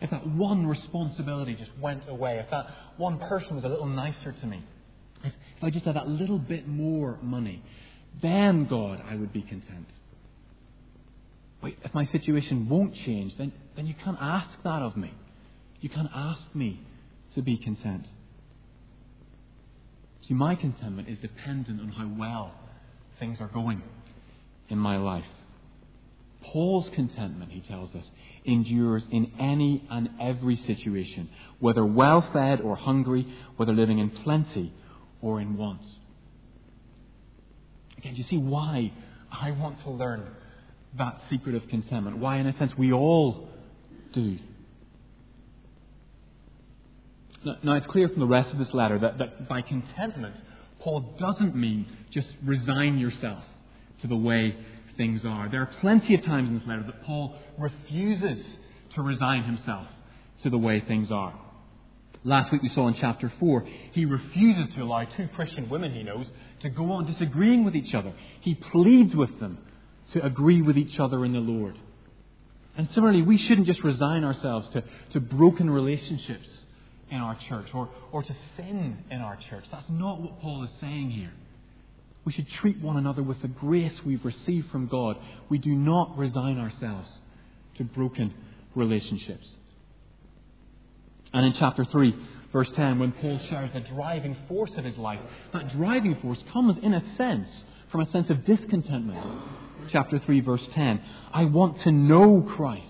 if 0.00 0.10
that 0.10 0.26
one 0.26 0.66
responsibility 0.66 1.54
just 1.54 1.70
went 1.80 2.08
away, 2.08 2.38
if 2.38 2.50
that 2.50 2.66
one 2.96 3.18
person 3.18 3.56
was 3.56 3.64
a 3.64 3.68
little 3.68 3.86
nicer 3.86 4.32
to 4.32 4.46
me, 4.46 4.64
if, 5.24 5.32
if 5.56 5.64
I 5.64 5.70
just 5.70 5.84
had 5.84 5.96
that 5.96 6.08
little 6.08 6.38
bit 6.38 6.68
more 6.68 7.18
money, 7.22 7.62
then, 8.20 8.66
God, 8.66 9.02
I 9.08 9.16
would 9.16 9.32
be 9.32 9.42
content. 9.42 9.86
Wait, 11.62 11.78
if 11.84 11.94
my 11.94 12.06
situation 12.06 12.68
won't 12.68 12.94
change, 12.94 13.36
then, 13.38 13.52
then 13.76 13.86
you 13.86 13.94
can't 13.94 14.18
ask 14.20 14.50
that 14.64 14.82
of 14.82 14.96
me. 14.96 15.12
You 15.80 15.88
can't 15.88 16.10
ask 16.14 16.42
me 16.54 16.80
to 17.34 17.42
be 17.42 17.56
content. 17.56 18.06
See, 20.26 20.34
my 20.34 20.54
contentment 20.54 21.08
is 21.08 21.18
dependent 21.18 21.80
on 21.80 21.88
how 21.88 22.10
well 22.18 22.52
things 23.18 23.38
are 23.40 23.48
going 23.48 23.82
in 24.68 24.78
my 24.78 24.96
life. 24.96 25.24
Paul's 26.42 26.88
contentment, 26.94 27.52
he 27.52 27.60
tells 27.60 27.94
us, 27.94 28.04
endures 28.44 29.04
in 29.10 29.32
any 29.38 29.84
and 29.90 30.10
every 30.20 30.56
situation, 30.66 31.28
whether 31.60 31.84
well 31.84 32.28
fed 32.32 32.60
or 32.60 32.74
hungry, 32.74 33.26
whether 33.56 33.72
living 33.72 33.98
in 33.98 34.10
plenty 34.10 34.72
or 35.20 35.40
in 35.40 35.56
want. 35.56 35.82
Again, 38.02 38.14
do 38.14 38.18
you 38.18 38.28
see 38.28 38.36
why 38.36 38.92
I 39.30 39.52
want 39.52 39.80
to 39.84 39.90
learn 39.90 40.26
that 40.98 41.18
secret 41.30 41.54
of 41.54 41.68
contentment? 41.68 42.18
Why, 42.18 42.38
in 42.38 42.46
a 42.48 42.58
sense, 42.58 42.72
we 42.76 42.92
all 42.92 43.48
do. 44.12 44.38
Now, 47.44 47.56
now, 47.62 47.72
it's 47.74 47.86
clear 47.86 48.08
from 48.08 48.18
the 48.18 48.26
rest 48.26 48.50
of 48.50 48.58
this 48.58 48.74
letter 48.74 48.98
that, 48.98 49.18
that 49.18 49.48
by 49.48 49.62
contentment, 49.62 50.34
Paul 50.80 51.14
doesn't 51.18 51.54
mean 51.54 51.86
just 52.10 52.26
resign 52.44 52.98
yourself 52.98 53.44
to 54.00 54.08
the 54.08 54.16
way 54.16 54.56
things 54.96 55.22
are. 55.24 55.48
There 55.48 55.60
are 55.60 55.70
plenty 55.80 56.16
of 56.16 56.24
times 56.24 56.48
in 56.48 56.58
this 56.58 56.66
letter 56.66 56.82
that 56.82 57.04
Paul 57.04 57.38
refuses 57.56 58.44
to 58.96 59.02
resign 59.02 59.44
himself 59.44 59.86
to 60.42 60.50
the 60.50 60.58
way 60.58 60.80
things 60.80 61.12
are. 61.12 61.38
Last 62.24 62.52
week 62.52 62.62
we 62.62 62.68
saw 62.68 62.86
in 62.86 62.94
chapter 62.94 63.32
4, 63.40 63.64
he 63.92 64.04
refuses 64.04 64.72
to 64.74 64.82
allow 64.82 65.04
two 65.04 65.28
Christian 65.34 65.68
women 65.68 65.92
he 65.92 66.04
knows 66.04 66.26
to 66.60 66.70
go 66.70 66.92
on 66.92 67.06
disagreeing 67.06 67.64
with 67.64 67.74
each 67.74 67.94
other. 67.94 68.12
He 68.40 68.54
pleads 68.54 69.14
with 69.14 69.40
them 69.40 69.58
to 70.12 70.24
agree 70.24 70.62
with 70.62 70.78
each 70.78 71.00
other 71.00 71.24
in 71.24 71.32
the 71.32 71.40
Lord. 71.40 71.76
And 72.76 72.88
similarly, 72.94 73.22
we 73.22 73.38
shouldn't 73.38 73.66
just 73.66 73.82
resign 73.82 74.24
ourselves 74.24 74.68
to, 74.70 74.84
to 75.12 75.20
broken 75.20 75.68
relationships 75.68 76.48
in 77.10 77.18
our 77.18 77.36
church 77.48 77.66
or, 77.74 77.90
or 78.12 78.22
to 78.22 78.36
sin 78.56 79.04
in 79.10 79.20
our 79.20 79.36
church. 79.36 79.64
That's 79.70 79.90
not 79.90 80.20
what 80.20 80.40
Paul 80.40 80.62
is 80.62 80.70
saying 80.80 81.10
here. 81.10 81.32
We 82.24 82.32
should 82.32 82.48
treat 82.48 82.80
one 82.80 82.96
another 82.96 83.22
with 83.22 83.42
the 83.42 83.48
grace 83.48 84.00
we've 84.04 84.24
received 84.24 84.70
from 84.70 84.86
God. 84.86 85.18
We 85.48 85.58
do 85.58 85.74
not 85.74 86.16
resign 86.16 86.58
ourselves 86.58 87.08
to 87.76 87.84
broken 87.84 88.32
relationships. 88.76 89.46
And 91.32 91.46
in 91.46 91.54
chapter 91.54 91.84
3, 91.84 92.14
verse 92.52 92.70
10, 92.76 92.98
when 92.98 93.12
Paul 93.12 93.40
shares 93.48 93.70
the 93.72 93.80
driving 93.80 94.36
force 94.48 94.72
of 94.76 94.84
his 94.84 94.96
life, 94.98 95.20
that 95.52 95.72
driving 95.76 96.16
force 96.20 96.42
comes, 96.52 96.76
in 96.82 96.94
a 96.94 97.16
sense, 97.16 97.64
from 97.90 98.00
a 98.00 98.10
sense 98.10 98.30
of 98.30 98.44
discontentment. 98.44 99.40
Chapter 99.90 100.18
3, 100.18 100.40
verse 100.40 100.66
10 100.72 101.00
I 101.32 101.44
want 101.44 101.80
to 101.82 101.90
know 101.90 102.42
Christ 102.42 102.86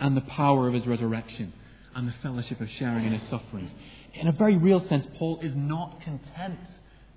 and 0.00 0.16
the 0.16 0.22
power 0.22 0.68
of 0.68 0.74
his 0.74 0.86
resurrection 0.86 1.52
and 1.94 2.08
the 2.08 2.14
fellowship 2.22 2.60
of 2.60 2.68
sharing 2.78 3.06
in 3.06 3.12
his 3.12 3.28
sufferings. 3.30 3.70
In 4.14 4.28
a 4.28 4.32
very 4.32 4.56
real 4.56 4.86
sense, 4.88 5.06
Paul 5.18 5.40
is 5.40 5.54
not 5.56 6.00
content 6.02 6.58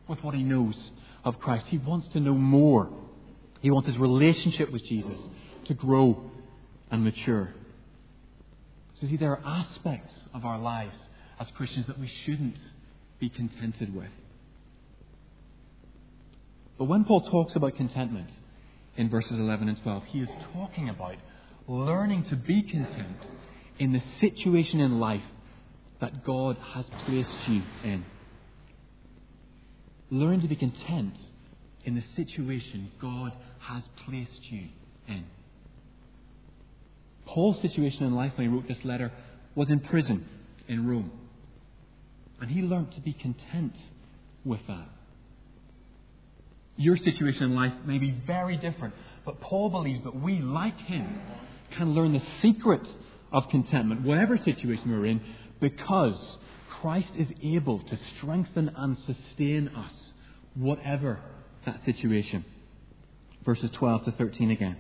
with 0.08 0.24
what 0.24 0.34
he 0.36 0.44
knows 0.44 0.76
of 1.24 1.40
Christ. 1.40 1.66
He 1.68 1.78
wants 1.78 2.08
to 2.10 2.20
know 2.20 2.34
more. 2.34 2.90
He 3.62 3.72
wants 3.72 3.88
his 3.88 3.98
relationship 3.98 4.72
with 4.72 4.84
Jesus 4.86 5.20
to 5.66 5.74
grow 5.74 6.24
and 6.92 7.04
mature. 7.04 7.54
So, 9.00 9.08
see, 9.08 9.18
there 9.18 9.32
are 9.32 9.42
aspects 9.46 10.14
of 10.34 10.46
our 10.46 10.58
lives 10.58 10.96
as 11.40 11.48
Christians 11.56 11.86
that 11.88 12.00
we 12.00 12.10
shouldn't 12.26 12.58
be 13.20 13.30
contented 13.30 13.96
with. 13.96 14.12
But 16.78 16.86
when 16.86 17.04
Paul 17.04 17.22
talks 17.30 17.56
about 17.56 17.76
contentment 17.76 18.30
in 18.96 19.10
verses 19.10 19.40
11 19.40 19.70
and 19.70 19.82
12, 19.82 20.04
he 20.06 20.20
is 20.20 20.30
talking 20.54 20.90
about 20.90 21.16
learning 21.68 22.26
to 22.30 22.36
be 22.36 22.62
content 22.64 23.18
in 23.80 23.94
the 23.94 24.02
situation 24.20 24.80
in 24.80 25.00
life 25.00 25.22
that 26.00 26.24
God 26.24 26.58
has 26.74 26.86
placed 27.06 27.30
you 27.48 27.62
in. 27.84 28.06
Learn 30.10 30.42
to 30.42 30.48
be 30.48 30.56
content 30.56 31.16
in 31.84 31.96
the 31.96 32.04
situation 32.16 32.92
God 33.02 33.34
has 33.60 33.84
placed 34.06 34.52
you 34.52 34.68
in. 35.08 35.26
Paul's 37.28 37.62
situation 37.62 38.04
in 38.04 38.16
life 38.16 38.34
when 38.36 38.48
he 38.48 38.54
wrote 38.54 38.68
this 38.68 38.84
letter 38.84 39.12
was 39.56 39.70
in 39.70 39.80
prison 39.80 40.26
in 40.68 40.88
Rome. 40.88 41.12
And 42.40 42.50
he 42.50 42.62
learned 42.62 42.92
to 42.94 43.02
be 43.02 43.14
content 43.14 43.74
with 44.46 44.60
that. 44.68 44.88
Your 46.78 46.96
situation 46.98 47.44
in 47.44 47.56
life 47.56 47.74
may 47.86 47.98
be 47.98 48.12
very 48.26 48.56
different, 48.56 48.94
but 49.26 49.42
Paul 49.42 49.70
believes 49.70 50.04
that 50.04 50.16
we, 50.16 50.40
like 50.40 50.78
him, 50.78 51.20
can 51.76 51.94
learn 51.96 52.14
the 52.14 52.22
secret 52.42 52.88
of 53.32 53.50
contentment, 53.50 54.04
whatever 54.04 54.38
situation 54.38 54.92
we're 54.92 55.08
in, 55.08 55.22
because 55.60 56.38
Christ 56.80 57.10
is 57.18 57.28
able 57.44 57.80
to 57.80 58.00
strengthen 58.18 58.72
and 58.76 58.96
sustain 59.06 59.70
us, 59.70 59.92
whatever 60.54 61.20
that 61.66 61.84
situation. 61.84 62.46
Verses 63.44 63.72
12 63.74 64.06
to 64.06 64.12
13 64.12 64.52
again. 64.52 64.78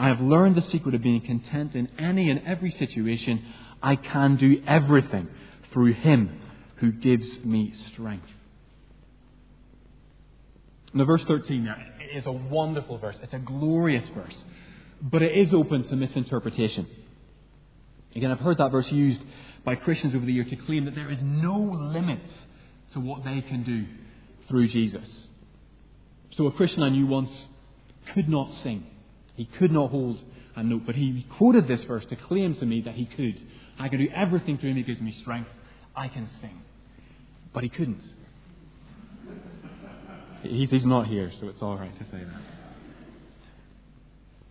I 0.00 0.08
have 0.08 0.20
learned 0.22 0.56
the 0.56 0.62
secret 0.62 0.94
of 0.94 1.02
being 1.02 1.20
content 1.20 1.74
in 1.74 1.86
any 1.98 2.30
and 2.30 2.40
every 2.46 2.70
situation. 2.70 3.44
I 3.82 3.96
can 3.96 4.36
do 4.36 4.62
everything 4.66 5.28
through 5.74 5.92
Him 5.92 6.40
who 6.76 6.90
gives 6.90 7.28
me 7.44 7.74
strength. 7.92 8.26
Now, 10.94 11.04
verse 11.04 11.22
13 11.24 11.64
there 11.66 12.16
is 12.16 12.24
a 12.24 12.32
wonderful 12.32 12.96
verse. 12.96 13.16
It's 13.22 13.34
a 13.34 13.38
glorious 13.38 14.04
verse. 14.14 14.34
But 15.02 15.20
it 15.20 15.36
is 15.36 15.52
open 15.52 15.86
to 15.88 15.96
misinterpretation. 15.96 16.86
Again, 18.16 18.30
I've 18.30 18.40
heard 18.40 18.56
that 18.56 18.72
verse 18.72 18.90
used 18.90 19.20
by 19.66 19.74
Christians 19.74 20.14
over 20.14 20.24
the 20.24 20.32
year 20.32 20.44
to 20.44 20.56
claim 20.56 20.86
that 20.86 20.94
there 20.94 21.10
is 21.10 21.20
no 21.22 21.58
limit 21.58 22.22
to 22.94 23.00
what 23.00 23.22
they 23.22 23.42
can 23.42 23.64
do 23.64 23.84
through 24.48 24.68
Jesus. 24.68 25.08
So 26.38 26.46
a 26.46 26.52
Christian 26.52 26.82
I 26.82 26.88
knew 26.88 27.06
once 27.06 27.30
could 28.14 28.30
not 28.30 28.50
sing. 28.62 28.86
He 29.40 29.46
could 29.46 29.72
not 29.72 29.90
hold 29.90 30.18
a 30.54 30.62
note, 30.62 30.82
but 30.84 30.94
he 30.94 31.26
quoted 31.38 31.66
this 31.66 31.80
verse 31.88 32.04
to 32.10 32.16
claim 32.16 32.54
to 32.56 32.66
me 32.66 32.82
that 32.82 32.94
he 32.94 33.06
could. 33.06 33.40
I 33.78 33.88
can 33.88 33.98
do 33.98 34.08
everything 34.14 34.58
through 34.58 34.72
him 34.72 34.76
who 34.76 34.82
gives 34.82 35.00
me 35.00 35.16
strength. 35.22 35.48
I 35.96 36.08
can 36.08 36.28
sing. 36.42 36.60
But 37.54 37.62
he 37.62 37.70
couldn't. 37.70 38.02
He's, 40.42 40.68
he's 40.68 40.84
not 40.84 41.06
here, 41.06 41.32
so 41.40 41.48
it's 41.48 41.62
all 41.62 41.78
right 41.78 41.90
to 41.90 42.04
say 42.04 42.22
that. 42.22 42.42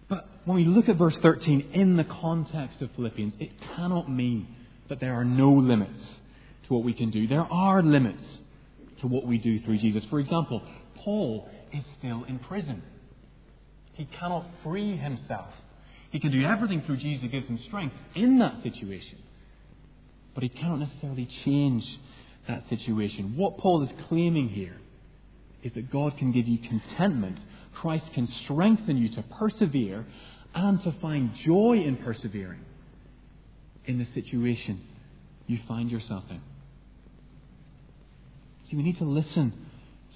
But 0.10 0.28
when 0.46 0.58
we 0.58 0.66
look 0.66 0.90
at 0.90 0.98
verse 0.98 1.16
13 1.22 1.70
in 1.76 1.96
the 1.96 2.04
context 2.04 2.82
of 2.82 2.90
Philippians, 2.96 3.36
it 3.40 3.52
cannot 3.76 4.10
mean 4.10 4.48
that 4.90 5.00
there 5.00 5.14
are 5.14 5.24
no 5.24 5.52
limits 5.52 6.02
to 6.66 6.74
what 6.74 6.84
we 6.84 6.94
can 6.94 7.12
do. 7.12 7.28
There 7.28 7.42
are 7.42 7.84
limits 7.84 8.24
to 9.02 9.08
what 9.08 9.28
we 9.28 9.38
do 9.38 9.60
through 9.60 9.78
Jesus. 9.78 10.04
For 10.10 10.20
example, 10.20 10.64
Paul 10.96 11.48
is 11.72 11.84
still 12.00 12.24
in 12.24 12.40
prison. 12.40 12.82
He 14.00 14.06
cannot 14.06 14.46
free 14.64 14.96
himself. 14.96 15.50
He 16.10 16.22
can 16.22 16.32
do 16.32 16.46
everything 16.46 16.82
through 16.84 16.98
Jesus 16.98 17.22
who 17.22 17.28
gives 17.28 17.48
him 17.48 17.60
strength 17.68 17.94
in 18.16 18.40
that 18.40 18.64
situation. 18.64 19.18
But 20.34 20.44
he 20.44 20.48
cannot 20.48 20.80
necessarily 20.80 21.28
change 21.44 21.84
that 22.48 22.64
situation. 22.70 23.36
What 23.36 23.58
Paul 23.58 23.84
is 23.84 23.90
claiming 24.08 24.48
here 24.48 24.78
is 25.64 25.74
that 25.74 25.92
God 25.92 26.18
can 26.18 26.32
give 26.32 26.48
you 26.48 26.60
contentment. 26.60 27.40
Christ 27.74 28.06
can 28.14 28.26
strengthen 28.46 28.96
you 28.96 29.10
to 29.16 29.22
persevere 29.38 30.06
and 30.56 30.82
to 30.84 30.94
find 31.02 31.34
joy 31.46 31.84
in 31.86 31.98
persevering 31.98 32.62
in 33.84 34.00
the 34.00 34.06
situation 34.14 34.80
you 35.46 35.60
find 35.68 35.92
yourself 35.92 36.24
in. 36.30 36.40
See, 38.70 38.78
we 38.78 38.84
need 38.84 39.00
to 39.00 39.04
listen 39.04 39.54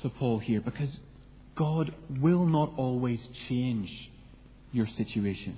to 0.02 0.10
Paul 0.10 0.40
here 0.40 0.62
because 0.62 0.90
God 1.56 1.94
will 2.22 2.46
not 2.46 2.74
always 2.78 3.20
change 3.48 3.90
your 4.72 4.88
situation. 4.98 5.58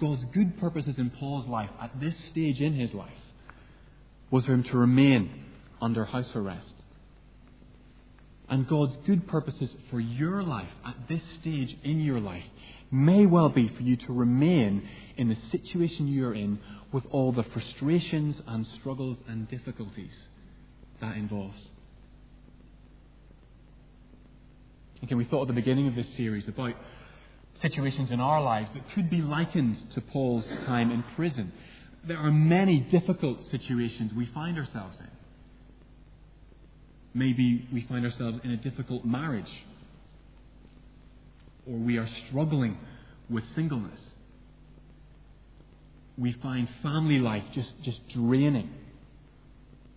God's 0.00 0.24
good 0.32 0.58
purposes 0.60 0.94
in 0.98 1.10
Paul's 1.10 1.46
life 1.46 1.70
at 1.80 1.98
this 2.00 2.14
stage 2.30 2.60
in 2.60 2.74
his 2.74 2.94
life 2.94 3.10
was 4.30 4.44
for 4.44 4.52
him 4.52 4.62
to 4.62 4.78
remain 4.78 5.44
under 5.80 6.04
house 6.04 6.30
arrest. 6.34 6.74
And 8.48 8.66
God's 8.66 8.96
good 9.06 9.28
purposes 9.28 9.70
for 9.90 10.00
your 10.00 10.42
life 10.42 10.70
at 10.86 10.94
this 11.08 11.20
stage 11.40 11.76
in 11.82 12.00
your 12.00 12.20
life 12.20 12.44
may 12.90 13.26
well 13.26 13.50
be 13.50 13.68
for 13.68 13.82
you 13.82 13.96
to 13.96 14.12
remain 14.12 14.88
in 15.16 15.28
the 15.28 15.36
situation 15.50 16.08
you're 16.08 16.34
in 16.34 16.58
with 16.92 17.04
all 17.10 17.32
the 17.32 17.42
frustrations 17.42 18.40
and 18.46 18.66
struggles 18.80 19.18
and 19.28 19.48
difficulties 19.48 20.12
that 21.00 21.16
involves. 21.16 21.58
Again, 25.02 25.18
we 25.18 25.24
thought 25.24 25.42
at 25.42 25.48
the 25.48 25.54
beginning 25.54 25.86
of 25.86 25.94
this 25.94 26.06
series 26.16 26.48
about 26.48 26.74
situations 27.62 28.10
in 28.10 28.20
our 28.20 28.42
lives 28.42 28.70
that 28.74 28.82
could 28.94 29.10
be 29.10 29.22
likened 29.22 29.76
to 29.94 30.00
Paul's 30.00 30.44
time 30.66 30.90
in 30.90 31.04
prison. 31.14 31.52
There 32.06 32.18
are 32.18 32.30
many 32.30 32.80
difficult 32.80 33.38
situations 33.50 34.12
we 34.12 34.26
find 34.26 34.58
ourselves 34.58 34.98
in. 34.98 35.08
Maybe 37.14 37.66
we 37.72 37.82
find 37.82 38.04
ourselves 38.04 38.38
in 38.44 38.50
a 38.50 38.56
difficult 38.56 39.04
marriage, 39.04 39.50
or 41.66 41.76
we 41.76 41.96
are 41.96 42.08
struggling 42.28 42.76
with 43.30 43.44
singleness. 43.54 44.00
We 46.16 46.32
find 46.32 46.68
family 46.82 47.18
life 47.18 47.44
just, 47.54 47.72
just 47.82 48.00
draining, 48.10 48.70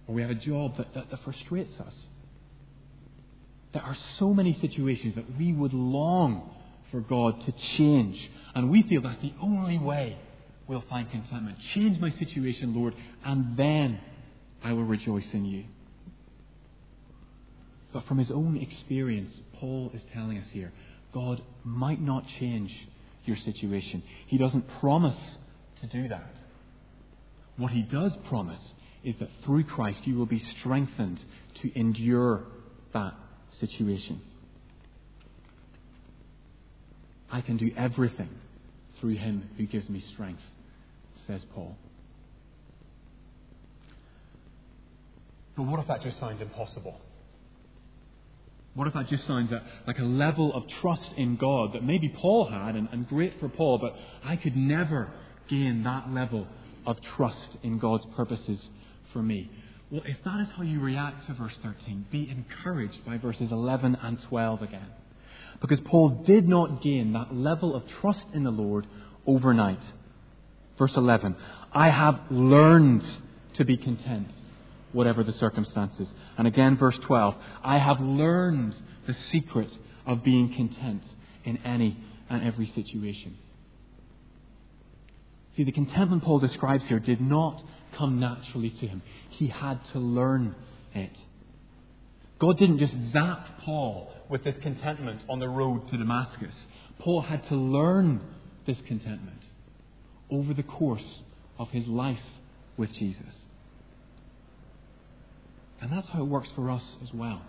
or 0.07 0.15
we 0.15 0.21
have 0.21 0.31
a 0.31 0.35
job 0.35 0.77
that, 0.77 0.93
that, 0.93 1.09
that 1.09 1.23
frustrates 1.23 1.79
us. 1.79 1.93
There 3.73 3.81
are 3.81 3.97
so 4.19 4.33
many 4.33 4.53
situations 4.59 5.15
that 5.15 5.37
we 5.37 5.53
would 5.53 5.73
long 5.73 6.49
for 6.91 6.99
God 6.99 7.45
to 7.45 7.51
change. 7.77 8.29
And 8.53 8.69
we 8.69 8.83
feel 8.83 9.01
that's 9.01 9.21
the 9.21 9.33
only 9.41 9.79
way 9.79 10.17
we'll 10.67 10.83
find 10.89 11.09
contentment. 11.09 11.57
Change 11.73 11.99
my 11.99 12.11
situation, 12.11 12.75
Lord, 12.75 12.93
and 13.23 13.55
then 13.57 13.99
I 14.63 14.73
will 14.73 14.83
rejoice 14.83 15.27
in 15.33 15.45
you. 15.45 15.65
But 17.93 18.05
from 18.07 18.17
his 18.17 18.31
own 18.31 18.57
experience, 18.57 19.31
Paul 19.59 19.91
is 19.93 20.01
telling 20.13 20.37
us 20.37 20.47
here 20.51 20.71
God 21.13 21.41
might 21.63 22.01
not 22.01 22.25
change 22.39 22.73
your 23.25 23.37
situation. 23.37 24.03
He 24.27 24.37
doesn't 24.37 24.65
promise 24.79 25.19
to 25.81 25.87
do 25.87 26.07
that. 26.07 26.33
What 27.57 27.71
he 27.71 27.81
does 27.81 28.13
promise 28.27 28.61
is 29.03 29.15
that 29.19 29.29
through 29.43 29.65
Christ 29.65 29.99
you 30.05 30.15
will 30.15 30.25
be 30.25 30.39
strengthened 30.59 31.19
to 31.61 31.77
endure 31.77 32.43
that 32.93 33.13
situation. 33.59 34.21
I 37.31 37.41
can 37.41 37.57
do 37.57 37.71
everything 37.77 38.29
through 38.99 39.15
him 39.15 39.49
who 39.57 39.65
gives 39.65 39.89
me 39.89 40.03
strength, 40.13 40.41
says 41.27 41.41
Paul. 41.53 41.75
But 45.55 45.63
what 45.63 45.79
if 45.79 45.87
that 45.87 46.01
just 46.01 46.19
sounds 46.19 46.41
impossible? 46.41 46.99
What 48.73 48.87
if 48.87 48.93
that 48.93 49.07
just 49.07 49.27
sounds 49.27 49.51
like 49.85 49.99
a 49.99 50.03
level 50.03 50.53
of 50.53 50.63
trust 50.81 51.11
in 51.17 51.35
God 51.35 51.73
that 51.73 51.83
maybe 51.83 52.09
Paul 52.09 52.49
had, 52.49 52.75
and, 52.75 52.87
and 52.91 53.07
great 53.07 53.39
for 53.39 53.49
Paul, 53.49 53.77
but 53.77 53.95
I 54.23 54.37
could 54.37 54.55
never 54.55 55.11
gain 55.49 55.83
that 55.83 56.09
level 56.11 56.47
of 56.85 56.97
trust 57.15 57.57
in 57.63 57.79
God's 57.79 58.05
purposes 58.15 58.59
for 59.11 59.21
me? 59.21 59.51
Well, 59.91 60.03
if 60.05 60.23
that 60.23 60.39
is 60.39 60.47
how 60.55 60.63
you 60.63 60.79
react 60.79 61.27
to 61.27 61.33
verse 61.33 61.53
13, 61.61 62.05
be 62.09 62.29
encouraged 62.29 63.05
by 63.05 63.17
verses 63.17 63.51
11 63.51 63.97
and 64.01 64.17
12 64.29 64.61
again. 64.61 64.87
Because 65.59 65.79
Paul 65.83 66.23
did 66.25 66.47
not 66.47 66.81
gain 66.81 67.11
that 67.11 67.35
level 67.35 67.75
of 67.75 67.83
trust 67.99 68.25
in 68.33 68.45
the 68.45 68.51
Lord 68.51 68.87
overnight. 69.27 69.81
Verse 70.77 70.93
11 70.95 71.35
I 71.73 71.89
have 71.89 72.19
learned 72.31 73.03
to 73.57 73.65
be 73.65 73.75
content, 73.75 74.29
whatever 74.93 75.25
the 75.25 75.33
circumstances. 75.33 76.07
And 76.37 76.47
again, 76.47 76.77
verse 76.77 76.97
12 77.05 77.35
I 77.61 77.77
have 77.77 77.99
learned 77.99 78.73
the 79.07 79.15
secret 79.29 79.69
of 80.07 80.23
being 80.23 80.53
content 80.55 81.03
in 81.43 81.57
any 81.57 81.97
and 82.29 82.43
every 82.43 82.71
situation. 82.73 83.37
See, 85.55 85.63
the 85.63 85.71
contentment 85.71 86.23
Paul 86.23 86.39
describes 86.39 86.83
here 86.87 86.99
did 86.99 87.21
not 87.21 87.61
come 87.97 88.19
naturally 88.19 88.69
to 88.69 88.87
him. 88.87 89.01
He 89.29 89.47
had 89.47 89.83
to 89.93 89.99
learn 89.99 90.55
it. 90.93 91.15
God 92.39 92.57
didn't 92.57 92.79
just 92.79 92.93
zap 93.11 93.45
Paul 93.63 94.11
with 94.29 94.43
this 94.43 94.55
contentment 94.61 95.21
on 95.29 95.39
the 95.39 95.49
road 95.49 95.89
to 95.89 95.97
Damascus. 95.97 96.55
Paul 96.99 97.21
had 97.21 97.47
to 97.49 97.55
learn 97.55 98.21
this 98.65 98.77
contentment 98.87 99.45
over 100.29 100.53
the 100.53 100.63
course 100.63 101.21
of 101.59 101.69
his 101.69 101.85
life 101.87 102.17
with 102.77 102.91
Jesus. 102.93 103.35
And 105.81 105.91
that's 105.91 106.07
how 106.09 106.21
it 106.21 106.27
works 106.27 106.49
for 106.55 106.69
us 106.69 106.83
as 107.03 107.13
well. 107.13 107.41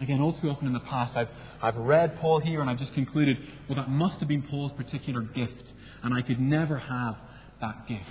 Again, 0.00 0.20
all 0.20 0.38
too 0.38 0.48
often 0.48 0.68
in 0.68 0.72
the 0.72 0.80
past, 0.80 1.16
I've, 1.16 1.28
I've 1.60 1.76
read 1.76 2.20
Paul 2.20 2.38
here 2.38 2.60
and 2.60 2.70
I've 2.70 2.78
just 2.78 2.94
concluded, 2.94 3.36
well, 3.68 3.76
that 3.76 3.90
must 3.90 4.18
have 4.20 4.28
been 4.28 4.42
Paul's 4.42 4.72
particular 4.72 5.22
gift, 5.22 5.64
and 6.02 6.14
I 6.14 6.22
could 6.22 6.40
never 6.40 6.78
have 6.78 7.16
that 7.60 7.86
gift. 7.88 8.04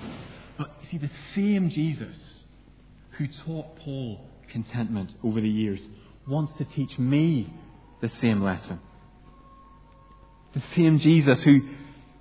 But 0.57 0.71
you 0.81 0.89
see, 0.89 0.97
the 0.97 1.11
same 1.35 1.69
Jesus 1.69 2.17
who 3.17 3.27
taught 3.45 3.77
Paul 3.77 4.25
contentment 4.51 5.11
over 5.23 5.41
the 5.41 5.49
years 5.49 5.79
wants 6.27 6.53
to 6.57 6.65
teach 6.65 6.97
me 6.97 7.51
the 8.01 8.11
same 8.21 8.41
lesson. 8.41 8.79
The 10.53 10.61
same 10.75 10.99
Jesus 10.99 11.39
who, 11.43 11.59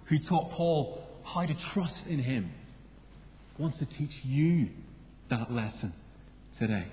who 0.07 0.18
taught 0.29 0.50
Paul 0.52 1.02
how 1.24 1.44
to 1.44 1.55
trust 1.72 2.07
in 2.09 2.18
him 2.18 2.50
wants 3.59 3.79
to 3.79 3.87
teach 3.87 4.12
you 4.22 4.68
that 5.31 5.50
lesson 5.50 5.92
today. 6.59 6.87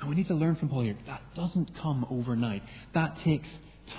And 0.00 0.08
we 0.08 0.16
need 0.16 0.28
to 0.28 0.34
learn 0.34 0.56
from 0.56 0.68
Paul 0.68 0.82
here. 0.82 0.96
That 1.06 1.22
doesn't 1.36 1.70
come 1.80 2.06
overnight. 2.10 2.62
That 2.94 3.18
takes 3.24 3.48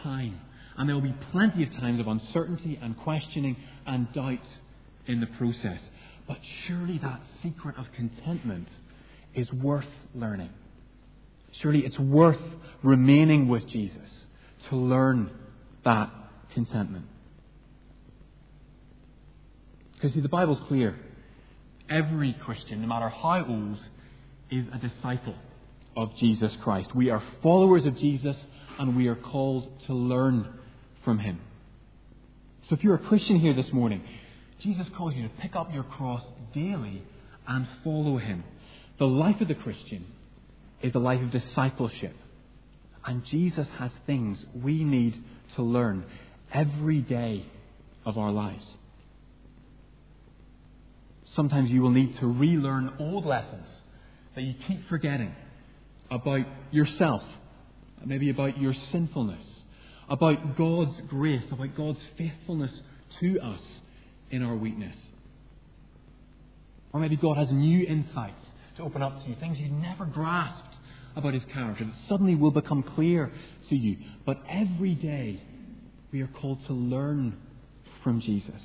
time. 0.03 0.39
And 0.77 0.89
there 0.89 0.95
will 0.95 1.03
be 1.03 1.15
plenty 1.31 1.63
of 1.63 1.71
times 1.71 1.99
of 1.99 2.07
uncertainty 2.07 2.79
and 2.81 2.97
questioning 2.97 3.57
and 3.85 4.11
doubt 4.13 4.47
in 5.07 5.19
the 5.19 5.27
process. 5.27 5.79
But 6.27 6.37
surely 6.67 6.99
that 6.99 7.21
secret 7.41 7.75
of 7.77 7.85
contentment 7.95 8.67
is 9.35 9.51
worth 9.51 9.85
learning. 10.15 10.49
Surely 11.61 11.79
it's 11.79 11.99
worth 11.99 12.41
remaining 12.81 13.47
with 13.47 13.67
Jesus 13.69 14.25
to 14.69 14.75
learn 14.75 15.29
that 15.85 16.11
contentment. 16.53 17.05
Because 19.95 20.13
see, 20.13 20.21
the 20.21 20.29
Bible's 20.29 20.59
clear. 20.67 20.95
Every 21.89 22.35
Christian, 22.43 22.81
no 22.81 22.87
matter 22.87 23.09
how 23.09 23.45
old, 23.47 23.77
is 24.49 24.65
a 24.73 24.77
disciple 24.77 25.35
of 25.95 26.15
Jesus 26.17 26.51
Christ. 26.63 26.95
We 26.95 27.09
are 27.09 27.21
followers 27.41 27.85
of 27.85 27.97
Jesus 27.97 28.35
and 28.79 28.95
we 28.95 29.07
are 29.07 29.15
called 29.15 29.69
to 29.87 29.93
learn 29.93 30.47
from 31.03 31.19
him. 31.19 31.39
So 32.69 32.75
if 32.75 32.83
you're 32.83 32.95
a 32.95 32.99
Christian 32.99 33.39
here 33.39 33.53
this 33.53 33.71
morning, 33.73 34.03
Jesus 34.59 34.87
calls 34.95 35.13
you 35.13 35.23
to 35.23 35.29
pick 35.41 35.55
up 35.55 35.73
your 35.73 35.83
cross 35.83 36.23
daily 36.53 37.03
and 37.47 37.67
follow 37.83 38.17
him. 38.17 38.43
The 38.99 39.07
life 39.07 39.41
of 39.41 39.47
the 39.47 39.55
Christian 39.55 40.05
is 40.81 40.93
the 40.93 40.99
life 40.99 41.21
of 41.21 41.31
discipleship. 41.31 42.15
And 43.05 43.25
Jesus 43.25 43.67
has 43.79 43.91
things 44.05 44.43
we 44.55 44.83
need 44.83 45.21
to 45.55 45.61
learn 45.61 46.05
every 46.53 47.01
day 47.01 47.45
of 48.05 48.17
our 48.17 48.31
lives. 48.31 48.63
Sometimes 51.35 51.69
you 51.71 51.81
will 51.81 51.89
need 51.89 52.17
to 52.19 52.27
relearn 52.27 52.93
old 52.99 53.25
lessons 53.25 53.67
that 54.35 54.41
you 54.41 54.53
keep 54.67 54.87
forgetting 54.87 55.35
about 56.09 56.45
yourself, 56.71 57.23
maybe 58.05 58.29
about 58.29 58.57
your 58.57 58.73
sinfulness, 58.91 59.43
about 60.13 60.55
God's 60.55 60.95
grace, 61.09 61.41
about 61.51 61.75
God's 61.75 61.97
faithfulness 62.19 62.71
to 63.19 63.39
us 63.39 63.59
in 64.29 64.43
our 64.43 64.55
weakness. 64.55 64.95
Or 66.93 66.99
maybe 66.99 67.15
God 67.15 67.35
has 67.37 67.51
new 67.51 67.83
insights 67.83 68.39
to 68.77 68.83
open 68.83 69.01
up 69.01 69.23
to 69.23 69.29
you, 69.29 69.35
things 69.39 69.57
you 69.57 69.69
never 69.69 70.05
grasped 70.05 70.75
about 71.15 71.33
his 71.33 71.41
character 71.51 71.85
that 71.85 71.93
suddenly 72.07 72.35
will 72.35 72.51
become 72.51 72.83
clear 72.83 73.31
to 73.69 73.75
you. 73.75 73.97
But 74.23 74.37
every 74.47 74.93
day, 74.93 75.41
we 76.11 76.21
are 76.21 76.27
called 76.27 76.59
to 76.67 76.73
learn 76.73 77.35
from 78.03 78.21
Jesus. 78.21 78.61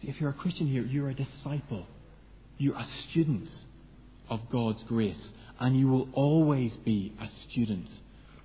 See, 0.00 0.08
if 0.08 0.18
you're 0.22 0.30
a 0.30 0.34
Christian 0.34 0.68
here, 0.68 0.84
you're 0.84 1.10
a 1.10 1.14
disciple. 1.14 1.86
You're 2.56 2.76
a 2.76 2.88
student 3.10 3.50
of 4.30 4.40
God's 4.50 4.82
grace. 4.84 5.28
And 5.60 5.78
you 5.78 5.88
will 5.88 6.08
always 6.14 6.72
be 6.82 7.12
a 7.20 7.26
student 7.50 7.88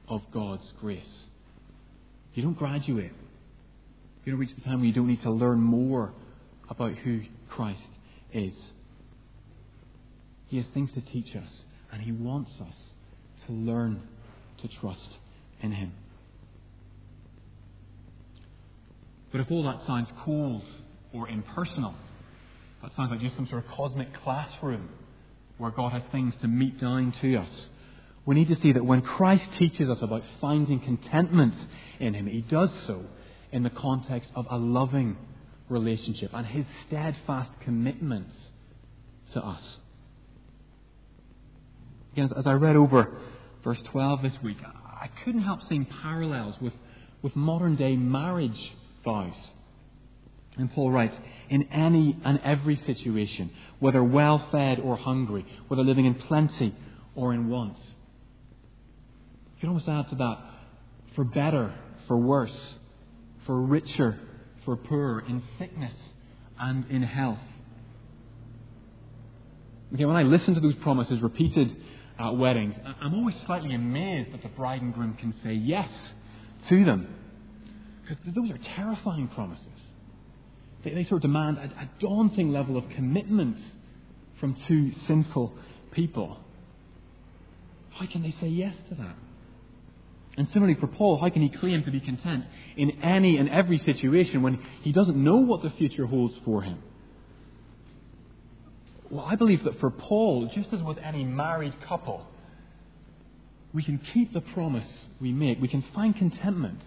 of 0.09 0.21
God's 0.31 0.73
grace. 0.79 1.25
You 2.33 2.43
don't 2.43 2.57
graduate. 2.57 3.11
You 4.25 4.31
don't 4.33 4.39
reach 4.39 4.55
the 4.55 4.61
time 4.61 4.79
where 4.79 4.87
you 4.87 4.93
don't 4.93 5.07
need 5.07 5.21
to 5.21 5.31
learn 5.31 5.59
more 5.59 6.13
about 6.69 6.93
who 6.93 7.21
Christ 7.49 7.79
is. 8.33 8.53
He 10.47 10.57
has 10.57 10.65
things 10.73 10.91
to 10.93 11.01
teach 11.01 11.35
us, 11.35 11.49
and 11.91 12.01
He 12.01 12.11
wants 12.11 12.51
us 12.59 12.75
to 13.47 13.53
learn 13.53 14.01
to 14.61 14.67
trust 14.79 15.17
in 15.61 15.71
Him. 15.71 15.93
But 19.31 19.41
if 19.41 19.51
all 19.51 19.63
that 19.63 19.85
sounds 19.85 20.09
cold 20.23 20.63
or 21.13 21.29
impersonal, 21.29 21.93
that 22.81 22.95
sounds 22.95 23.11
like 23.11 23.19
just 23.19 23.35
some 23.35 23.47
sort 23.47 23.63
of 23.63 23.71
cosmic 23.71 24.13
classroom 24.23 24.89
where 25.57 25.71
God 25.71 25.91
has 25.91 26.01
things 26.11 26.33
to 26.41 26.47
meet 26.47 26.79
down 26.79 27.13
to 27.21 27.35
us. 27.37 27.65
We 28.25 28.36
need 28.36 28.49
to 28.49 28.62
see 28.62 28.73
that 28.73 28.86
when 28.86 29.01
Christ 29.01 29.45
teaches 29.58 29.89
us 29.89 29.99
about 30.01 30.23
finding 30.39 30.79
contentment 30.79 31.55
in 31.99 32.13
Him, 32.13 32.27
He 32.27 32.41
does 32.41 32.69
so 32.86 33.03
in 33.51 33.63
the 33.63 33.69
context 33.69 34.29
of 34.36 34.45
a 34.49 34.58
loving 34.58 35.17
relationship 35.69 36.32
and 36.34 36.45
His 36.45 36.65
steadfast 36.88 37.60
commitment 37.62 38.27
to 39.34 39.43
us. 39.43 39.62
Again, 42.13 42.29
as 42.38 42.47
I 42.47 42.53
read 42.53 42.75
over 42.75 43.17
verse 43.63 43.79
12 43.91 44.21
this 44.21 44.34
week, 44.43 44.58
I 44.63 45.10
couldn't 45.23 45.41
help 45.41 45.62
seeing 45.69 45.86
parallels 45.86 46.55
with, 46.62 46.73
with 47.21 47.36
modern 47.36 47.75
day 47.75 47.95
marriage 47.95 48.73
vows. 49.03 49.34
And 50.58 50.71
Paul 50.73 50.91
writes, 50.91 51.15
in 51.49 51.63
any 51.71 52.17
and 52.25 52.39
every 52.43 52.75
situation, 52.86 53.51
whether 53.79 54.03
well 54.03 54.49
fed 54.51 54.79
or 54.79 54.97
hungry, 54.97 55.45
whether 55.67 55.84
living 55.84 56.05
in 56.05 56.15
plenty 56.15 56.75
or 57.15 57.34
in 57.34 57.47
want. 57.47 57.77
You 59.59 59.67
can 59.67 59.69
almost 59.71 59.89
add 59.89 60.07
to 60.11 60.15
that, 60.15 60.37
for 61.17 61.25
better, 61.25 61.73
for 62.07 62.15
worse, 62.15 62.75
for 63.45 63.61
richer, 63.61 64.17
for 64.63 64.77
poorer, 64.77 65.19
in 65.27 65.43
sickness 65.57 65.91
and 66.57 66.85
in 66.89 67.03
health. 67.03 67.39
Okay, 69.93 70.05
when 70.05 70.15
I 70.15 70.23
listen 70.23 70.55
to 70.55 70.61
those 70.61 70.75
promises 70.75 71.21
repeated 71.21 71.75
at 72.17 72.37
weddings, 72.37 72.73
I'm 73.01 73.13
always 73.13 73.35
slightly 73.45 73.75
amazed 73.75 74.31
that 74.31 74.43
the 74.43 74.47
bride 74.47 74.81
and 74.81 74.93
groom 74.93 75.15
can 75.15 75.33
say 75.43 75.51
yes 75.51 75.89
to 76.69 76.85
them. 76.85 77.13
Because 78.07 78.33
those 78.33 78.51
are 78.51 78.59
terrifying 78.77 79.27
promises. 79.27 79.67
They, 80.85 80.91
they 80.91 81.03
sort 81.03 81.17
of 81.17 81.23
demand 81.23 81.57
a, 81.57 81.63
a 81.63 81.89
daunting 81.99 82.53
level 82.53 82.77
of 82.77 82.87
commitment 82.91 83.57
from 84.39 84.55
two 84.69 84.93
sinful 85.05 85.53
people. 85.91 86.37
How 87.89 88.05
can 88.05 88.23
they 88.23 88.33
say 88.39 88.47
yes 88.47 88.73
to 88.87 88.95
that? 88.95 89.15
And 90.39 90.47
similarly 90.54 90.80
for 90.80 90.88
Paul, 90.88 91.17
how 91.17 91.30
can 91.30 91.41
he 91.41 91.49
claim 91.49 91.84
to 91.84 91.91
be 91.91 91.99
content 91.99 92.45
in 92.78 92.91
any 93.04 93.36
and 93.36 93.49
every 93.49 93.78
situation 93.78 94.41
when 94.41 94.56
he 94.84 94.93
doesn't 94.93 95.21
know 95.21 95.36
what 95.36 95.62
the 95.63 95.69
future 95.71 96.06
holds 96.06 96.34
for 96.45 96.62
him? 96.62 96.82
Well, 99.12 99.25
I 99.25 99.36
believe 99.36 99.65
that 99.65 99.82
for 99.82 99.91
Paul, 99.91 100.49
just 100.56 100.71
as 100.71 100.82
with 100.82 100.97
any 100.99 101.25
married 101.25 101.73
couple, 101.86 102.25
we 103.73 103.84
can 103.84 103.99
keep 104.13 104.32
the 104.32 104.39
promise 104.39 104.88
we 105.19 105.34
make. 105.34 105.60
We 105.60 105.67
can 105.67 105.84
find 105.93 106.15
contentment 106.15 106.80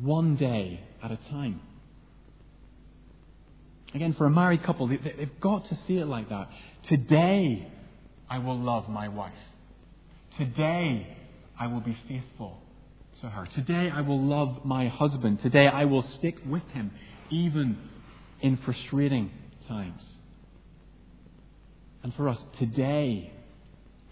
one 0.00 0.36
day 0.36 0.80
at 1.04 1.10
a 1.10 1.18
time. 1.28 1.60
Again, 3.94 4.14
for 4.16 4.24
a 4.24 4.30
married 4.30 4.64
couple, 4.64 4.88
they, 4.88 4.96
have 4.96 5.38
got 5.38 5.68
to 5.68 5.78
see 5.86 5.98
it 5.98 6.06
like 6.06 6.30
that. 6.30 6.48
Today, 6.88 7.70
I 8.30 8.38
will 8.38 8.58
love 8.58 8.88
my 8.88 9.08
wife. 9.08 9.34
Today, 10.38 11.15
I 11.58 11.66
will 11.66 11.80
be 11.80 11.96
faithful 12.08 12.60
to 13.20 13.28
her. 13.28 13.46
Today, 13.54 13.90
I 13.90 14.02
will 14.02 14.22
love 14.22 14.64
my 14.64 14.88
husband. 14.88 15.40
Today, 15.42 15.66
I 15.66 15.84
will 15.84 16.04
stick 16.18 16.36
with 16.46 16.66
him, 16.68 16.90
even 17.30 17.78
in 18.40 18.58
frustrating 18.58 19.30
times. 19.66 20.02
And 22.02 22.14
for 22.14 22.28
us, 22.28 22.38
today, 22.58 23.32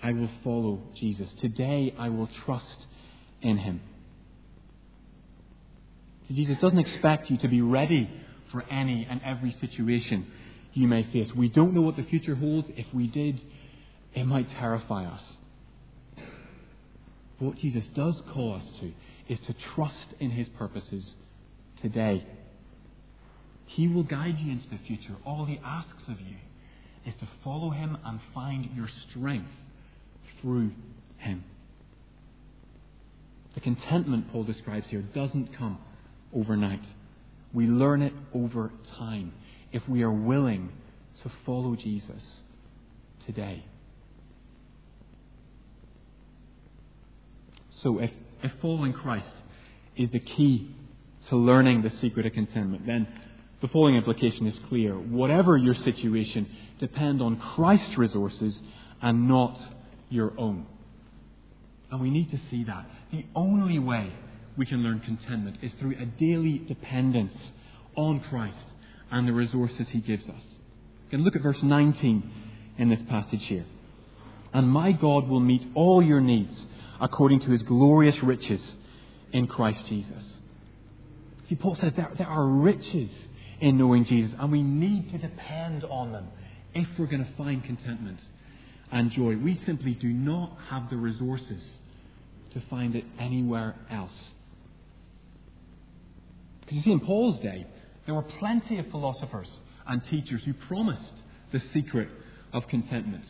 I 0.03 0.13
will 0.13 0.31
follow 0.43 0.83
Jesus. 0.95 1.31
Today, 1.41 1.95
I 1.99 2.09
will 2.09 2.29
trust 2.45 2.87
in 3.43 3.59
him. 3.59 3.81
So 6.27 6.35
Jesus 6.35 6.57
doesn't 6.61 6.79
expect 6.79 7.31
you 7.31 7.37
to 7.39 7.49
be 7.49 7.61
ready 7.61 8.11
for 8.51 8.63
any 8.71 9.07
and 9.09 9.21
every 9.23 9.53
situation 9.61 10.27
you 10.73 10.89
may 10.89 11.03
face. 11.05 11.31
We 11.35 11.49
don't 11.49 11.75
know 11.75 11.83
what 11.83 11.97
the 11.97 12.05
future 12.05 12.35
holds. 12.35 12.69
If 12.77 12.87
we 12.95 13.07
did, 13.07 13.41
it 14.15 14.25
might 14.25 14.51
terrify 14.51 15.05
us. 15.05 15.23
But 17.39 17.47
what 17.47 17.59
Jesus 17.59 17.85
does 17.95 18.15
call 18.33 18.55
us 18.55 18.65
to 18.81 18.93
is 19.29 19.39
to 19.47 19.55
trust 19.75 20.15
in 20.21 20.31
his 20.31 20.49
purposes 20.51 21.15
today. 21.81 22.25
He 23.67 23.89
will 23.89 24.05
guide 24.05 24.39
you 24.39 24.53
into 24.53 24.69
the 24.69 24.79
future. 24.87 25.17
All 25.25 25.45
he 25.45 25.61
asks 25.65 26.05
of 26.09 26.21
you 26.21 26.37
is 27.07 27.15
to 27.21 27.29
follow 27.43 27.71
him 27.71 27.99
and 28.05 28.21
find 28.33 28.71
your 28.75 28.89
strength 29.11 29.51
through 30.41 30.71
him. 31.19 31.45
The 33.55 33.61
contentment 33.61 34.31
Paul 34.33 34.45
describes 34.45 34.87
here 34.89 35.03
doesn't 35.03 35.57
come 35.57 35.79
overnight. 36.35 36.83
We 37.53 37.67
learn 37.67 38.03
it 38.03 38.13
over 38.35 38.73
time 38.99 39.33
if 39.73 39.89
we 39.89 40.03
are 40.03 40.11
willing 40.11 40.71
to 41.23 41.31
follow 41.47 41.77
Jesus 41.77 42.23
today. 43.27 43.65
So, 47.85 47.99
if, 47.99 48.11
if 48.43 48.51
following 48.63 48.95
Christ 48.95 49.29
is 49.95 50.09
the 50.11 50.19
key 50.19 50.75
to 51.29 51.37
learning 51.37 51.83
the 51.83 51.91
secret 51.91 52.25
of 52.25 52.33
contentment, 52.33 52.87
then 52.87 53.07
the 53.61 53.69
following 53.69 53.97
implication 53.97 54.47
is 54.47 54.59
clear. 54.71 54.95
Whatever 54.95 55.59
your 55.59 55.75
situation, 55.75 56.49
depend 56.79 57.21
on 57.21 57.37
Christ's 57.37 57.99
resources 57.99 58.59
and 59.03 59.29
not 59.29 59.61
your 60.09 60.33
own. 60.39 60.67
And 61.91 62.01
we 62.01 62.09
need 62.09 62.31
to 62.31 62.41
see 62.51 62.65
that. 62.65 62.87
The 63.13 63.27
only 63.37 63.79
way 63.79 64.15
we 64.57 64.65
can 64.65 64.83
learn 64.83 65.01
contentment 65.01 65.59
is 65.61 65.73
through 65.79 65.97
a 66.01 66.07
daily 66.07 66.59
dependence 66.67 67.37
on 67.97 68.21
Christ 68.21 68.57
and 69.11 69.29
the 69.29 69.35
resources 69.35 69.89
he 69.91 70.01
gives 70.01 70.25
us. 70.25 70.43
You 71.05 71.11
can 71.11 71.23
look 71.23 71.37
at 71.37 71.43
verse 71.43 71.63
19 71.63 72.33
in 72.79 72.89
this 72.89 73.03
passage 73.11 73.43
here. 73.43 73.67
And 74.55 74.71
my 74.71 74.93
God 74.93 75.29
will 75.29 75.41
meet 75.41 75.63
all 75.75 76.03
your 76.03 76.23
needs 76.23 76.65
according 77.01 77.41
to 77.41 77.51
his 77.51 77.63
glorious 77.63 78.17
riches 78.23 78.61
in 79.33 79.47
Christ 79.47 79.85
Jesus. 79.87 80.37
See, 81.49 81.57
Paul 81.57 81.77
says 81.81 81.93
there, 81.97 82.11
there 82.17 82.27
are 82.27 82.47
riches 82.47 83.11
in 83.61 83.77
knowing 83.79 84.05
Jesus, 84.05 84.33
and 84.39 84.51
we 84.51 84.63
need 84.63 85.11
to 85.11 85.19
depend 85.19 85.85
on 85.85 86.13
them 86.13 86.29
if 86.75 86.89
we're 86.99 87.07
going 87.07 87.25
to 87.25 87.33
find 87.37 87.63
contentment 87.63 88.21
and 88.91 89.11
joy. 89.11 89.37
We 89.37 89.61
simply 89.67 89.95
do 89.95 90.09
not 90.09 90.57
have 90.69 90.91
the 90.91 90.97
resources 90.97 91.63
to 92.53 92.61
find 92.71 92.95
it 92.95 93.05
anywhere 93.19 93.75
else. 93.91 94.13
Because 96.61 96.77
you 96.77 96.83
see, 96.83 96.93
in 96.93 97.01
Paul's 97.01 97.41
day, 97.41 97.67
there 98.07 98.15
were 98.15 98.23
plenty 98.23 98.79
of 98.79 98.91
philosophers 98.91 99.49
and 99.87 100.03
teachers 100.05 100.43
who 100.45 100.55
promised 100.55 101.15
the 101.53 101.61
secret 101.73 102.09
of 102.53 102.67
contentment. 102.69 103.25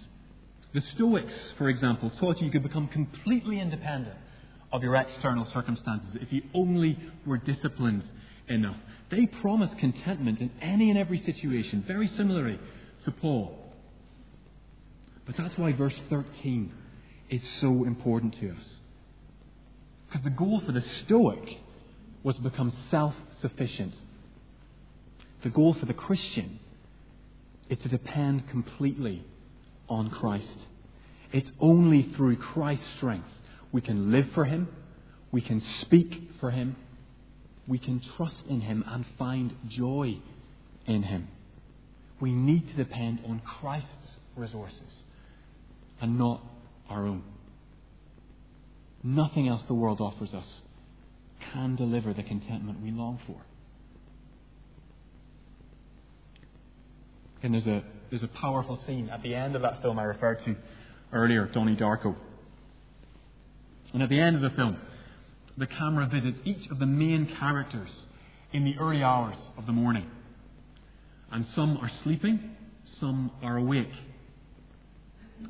The 0.74 0.82
Stoics, 0.96 1.32
for 1.56 1.68
example, 1.68 2.10
taught 2.18 2.40
you 2.40 2.50
could 2.50 2.64
become 2.64 2.88
completely 2.88 3.60
independent 3.60 4.16
of 4.72 4.82
your 4.82 4.96
external 4.96 5.46
circumstances 5.52 6.16
if 6.20 6.32
you 6.32 6.42
only 6.52 6.98
were 7.24 7.38
disciplined 7.38 8.02
enough. 8.48 8.76
They 9.08 9.26
promised 9.26 9.78
contentment 9.78 10.40
in 10.40 10.50
any 10.60 10.90
and 10.90 10.98
every 10.98 11.20
situation, 11.20 11.84
very 11.86 12.08
similarly 12.08 12.58
to 13.04 13.12
Paul. 13.12 13.56
But 15.24 15.36
that's 15.36 15.56
why 15.56 15.72
verse 15.72 15.98
13 16.10 16.72
is 17.30 17.40
so 17.60 17.84
important 17.84 18.34
to 18.40 18.50
us. 18.50 18.66
Because 20.08 20.24
the 20.24 20.30
goal 20.30 20.60
for 20.66 20.72
the 20.72 20.84
Stoic 21.04 21.60
was 22.24 22.34
to 22.34 22.42
become 22.42 22.72
self 22.90 23.14
sufficient. 23.40 23.94
The 25.44 25.50
goal 25.50 25.74
for 25.74 25.86
the 25.86 25.94
Christian 25.94 26.58
is 27.68 27.78
to 27.78 27.88
depend 27.88 28.48
completely 28.48 29.24
on 29.88 30.10
Christ. 30.10 30.66
It's 31.32 31.50
only 31.60 32.02
through 32.02 32.36
Christ's 32.36 32.88
strength 32.96 33.28
we 33.72 33.80
can 33.80 34.12
live 34.12 34.30
for 34.32 34.44
Him, 34.44 34.68
we 35.32 35.40
can 35.40 35.60
speak 35.80 36.30
for 36.38 36.52
Him, 36.52 36.76
we 37.66 37.78
can 37.78 38.00
trust 38.16 38.46
in 38.48 38.60
Him 38.60 38.84
and 38.86 39.04
find 39.18 39.54
joy 39.68 40.18
in 40.86 41.02
Him. 41.02 41.28
We 42.20 42.32
need 42.32 42.68
to 42.68 42.76
depend 42.76 43.22
on 43.26 43.40
Christ's 43.40 44.16
resources 44.36 45.02
and 46.00 46.18
not 46.18 46.40
our 46.88 47.04
own. 47.04 47.24
Nothing 49.02 49.48
else 49.48 49.62
the 49.66 49.74
world 49.74 50.00
offers 50.00 50.32
us 50.32 50.46
can 51.52 51.76
deliver 51.76 52.14
the 52.14 52.22
contentment 52.22 52.80
we 52.80 52.90
long 52.90 53.18
for. 53.26 53.36
And 57.44 57.52
there's 57.52 57.66
a, 57.66 57.84
there's 58.08 58.22
a 58.22 58.40
powerful 58.40 58.80
scene 58.86 59.10
at 59.10 59.22
the 59.22 59.34
end 59.34 59.54
of 59.54 59.60
that 59.60 59.82
film 59.82 59.98
I 59.98 60.04
referred 60.04 60.42
to 60.46 60.56
earlier, 61.12 61.46
Donnie 61.52 61.76
Darko. 61.76 62.16
And 63.92 64.02
at 64.02 64.08
the 64.08 64.18
end 64.18 64.34
of 64.34 64.40
the 64.40 64.56
film, 64.56 64.78
the 65.58 65.66
camera 65.66 66.08
visits 66.10 66.38
each 66.46 66.70
of 66.70 66.78
the 66.78 66.86
main 66.86 67.36
characters 67.38 67.90
in 68.54 68.64
the 68.64 68.76
early 68.80 69.02
hours 69.02 69.36
of 69.58 69.66
the 69.66 69.72
morning. 69.72 70.10
And 71.30 71.44
some 71.54 71.76
are 71.76 71.90
sleeping, 72.02 72.56
some 72.98 73.30
are 73.42 73.58
awake. 73.58 73.92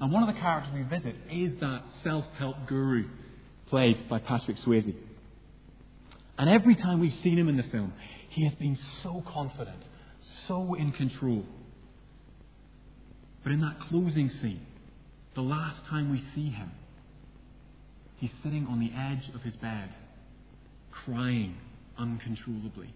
And 0.00 0.12
one 0.12 0.28
of 0.28 0.34
the 0.34 0.40
characters 0.40 0.74
we 0.74 0.82
visit 0.82 1.14
is 1.30 1.52
that 1.60 1.82
self 2.02 2.24
help 2.38 2.56
guru 2.66 3.04
played 3.68 4.08
by 4.08 4.18
Patrick 4.18 4.56
Swayze. 4.66 4.96
And 6.38 6.50
every 6.50 6.74
time 6.74 6.98
we've 6.98 7.22
seen 7.22 7.38
him 7.38 7.48
in 7.48 7.56
the 7.56 7.62
film, 7.70 7.92
he 8.30 8.44
has 8.46 8.54
been 8.56 8.76
so 9.04 9.22
confident, 9.32 9.78
so 10.48 10.74
in 10.74 10.90
control. 10.90 11.44
But 13.44 13.52
in 13.52 13.60
that 13.60 13.78
closing 13.88 14.30
scene, 14.30 14.66
the 15.34 15.42
last 15.42 15.84
time 15.86 16.10
we 16.10 16.24
see 16.34 16.48
him, 16.48 16.70
he's 18.16 18.30
sitting 18.42 18.66
on 18.66 18.80
the 18.80 18.90
edge 18.96 19.30
of 19.34 19.42
his 19.42 19.54
bed, 19.56 19.94
crying 20.90 21.54
uncontrollably. 21.98 22.92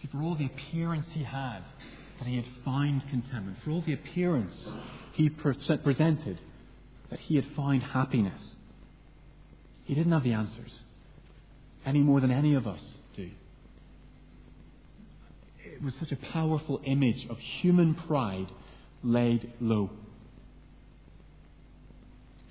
See, 0.00 0.08
for 0.12 0.22
all 0.22 0.36
the 0.36 0.46
appearance 0.46 1.06
he 1.12 1.24
had 1.24 1.64
that 2.20 2.28
he 2.28 2.36
had 2.36 2.46
found 2.64 3.02
contentment, 3.10 3.58
for 3.64 3.70
all 3.72 3.82
the 3.82 3.92
appearance 3.94 4.54
he 5.14 5.28
presented 5.28 6.40
that 7.10 7.18
he 7.18 7.34
had 7.34 7.46
found 7.56 7.82
happiness, 7.82 8.54
he 9.84 9.94
didn't 9.94 10.12
have 10.12 10.22
the 10.22 10.34
answers 10.34 10.78
any 11.84 12.00
more 12.00 12.20
than 12.20 12.30
any 12.30 12.54
of 12.54 12.68
us. 12.68 12.80
It 15.78 15.84
was 15.84 15.94
such 16.00 16.10
a 16.10 16.16
powerful 16.32 16.80
image 16.84 17.28
of 17.30 17.38
human 17.38 17.94
pride 17.94 18.48
laid 19.04 19.52
low. 19.60 19.90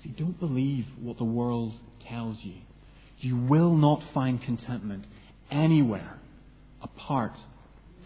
See, 0.02 0.14
don't 0.16 0.40
believe 0.40 0.86
what 0.98 1.18
the 1.18 1.24
world 1.24 1.74
tells 2.08 2.38
you. 2.42 2.54
You 3.18 3.36
will 3.36 3.76
not 3.76 4.02
find 4.14 4.42
contentment 4.42 5.04
anywhere 5.50 6.18
apart 6.80 7.34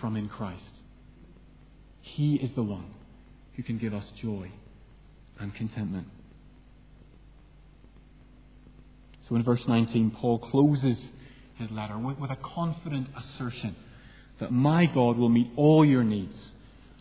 from 0.00 0.16
in 0.16 0.28
Christ. 0.28 0.80
He 2.00 2.34
is 2.34 2.50
the 2.56 2.64
one 2.64 2.86
who 3.54 3.62
can 3.62 3.78
give 3.78 3.94
us 3.94 4.06
joy 4.20 4.50
and 5.38 5.54
contentment. 5.54 6.08
So 9.28 9.36
in 9.36 9.44
verse 9.44 9.62
19, 9.68 10.16
Paul 10.20 10.40
closes 10.40 10.98
his 11.58 11.70
letter 11.70 11.96
with, 11.96 12.18
with 12.18 12.32
a 12.32 12.38
confident 12.42 13.06
assertion 13.16 13.76
that 14.42 14.50
my 14.50 14.86
God 14.86 15.16
will 15.18 15.28
meet 15.28 15.52
all 15.56 15.84
your 15.84 16.02
needs 16.02 16.34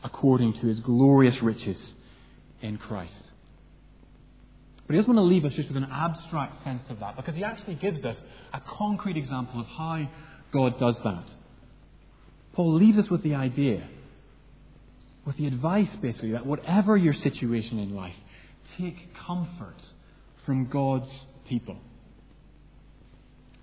according 0.03 0.53
to 0.53 0.67
his 0.67 0.79
glorious 0.79 1.41
riches 1.41 1.75
in 2.61 2.77
Christ. 2.77 3.31
But 4.85 4.93
he 4.93 4.99
doesn't 4.99 5.15
want 5.15 5.25
to 5.25 5.33
leave 5.33 5.43
us 5.43 5.53
just 5.53 5.67
with 5.67 5.77
an 5.77 5.89
abstract 5.91 6.63
sense 6.63 6.83
of 6.89 6.99
that 6.99 7.15
because 7.15 7.33
he 7.33 7.43
actually 7.43 7.75
gives 7.75 8.05
us 8.05 8.15
a 8.53 8.61
concrete 8.61 9.17
example 9.17 9.59
of 9.59 9.65
how 9.65 10.07
God 10.53 10.79
does 10.79 10.95
that. 11.03 11.25
Paul 12.53 12.75
leaves 12.75 12.99
us 12.99 13.09
with 13.09 13.23
the 13.23 13.33
idea, 13.33 13.87
with 15.25 15.37
the 15.37 15.47
advice 15.47 15.89
basically, 15.99 16.33
that 16.33 16.45
whatever 16.45 16.95
your 16.95 17.15
situation 17.15 17.79
in 17.79 17.95
life, 17.95 18.15
take 18.77 19.15
comfort 19.15 19.81
from 20.45 20.67
God's 20.67 21.09
people. 21.49 21.77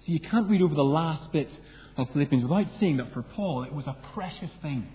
So 0.05 0.13
you 0.13 0.19
can't 0.19 0.51
read 0.51 0.63
over 0.63 0.75
the 0.75 0.83
last 0.83 1.31
bit 1.31 1.49
of 1.99 2.09
Philippians 2.13 2.45
without 2.45 2.67
seeing 2.79 2.97
that 2.99 3.13
for 3.13 3.23
Paul 3.23 3.65
it 3.65 3.73
was 3.73 3.87
a 3.87 3.97
precious 4.15 4.51
thing 4.63 4.87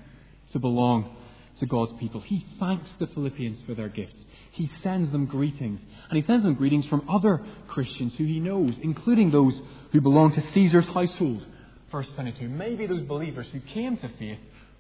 to 0.53 0.59
belong 0.59 1.15
to 1.59 1.65
God's 1.65 1.91
people. 1.99 2.21
He 2.21 2.45
thanks 2.59 2.89
the 2.99 3.07
Philippians 3.07 3.59
for 3.67 3.75
their 3.75 3.89
gifts. 3.89 4.19
He 4.51 4.69
sends 4.81 5.11
them 5.11 5.25
greetings. 5.25 5.81
And 6.09 6.19
he 6.19 6.25
sends 6.25 6.43
them 6.43 6.55
greetings 6.55 6.85
from 6.87 7.07
other 7.09 7.43
Christians 7.67 8.13
who 8.17 8.23
he 8.23 8.39
knows, 8.39 8.73
including 8.81 9.31
those 9.31 9.59
who 9.91 10.01
belong 10.01 10.33
to 10.33 10.43
Caesar's 10.53 10.87
household. 10.87 11.45
Verse 11.91 12.07
22. 12.15 12.49
Maybe 12.49 12.87
those 12.87 13.03
believers 13.03 13.47
who 13.51 13.59
came 13.59 13.97
to 13.97 14.09
faith 14.17 14.39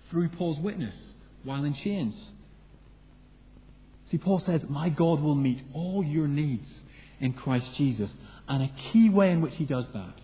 through 0.09 0.29
Paul's 0.29 0.59
witness 0.59 0.95
while 1.43 1.63
in 1.63 1.75
chains. 1.75 2.15
See, 4.09 4.17
Paul 4.17 4.41
says, 4.45 4.61
My 4.69 4.89
God 4.89 5.21
will 5.21 5.35
meet 5.35 5.61
all 5.73 6.03
your 6.03 6.27
needs 6.27 6.67
in 7.19 7.33
Christ 7.33 7.67
Jesus. 7.77 8.09
And 8.47 8.63
a 8.63 8.71
key 8.91 9.09
way 9.09 9.31
in 9.31 9.41
which 9.41 9.55
he 9.55 9.65
does 9.65 9.85
that 9.93 10.15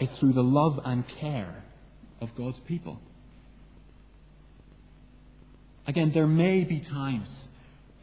is 0.00 0.08
through 0.18 0.32
the 0.32 0.42
love 0.42 0.78
and 0.84 1.04
care 1.20 1.64
of 2.20 2.28
God's 2.36 2.58
people. 2.66 2.98
Again, 5.86 6.10
there 6.12 6.26
may 6.26 6.64
be 6.64 6.80
times 6.80 7.28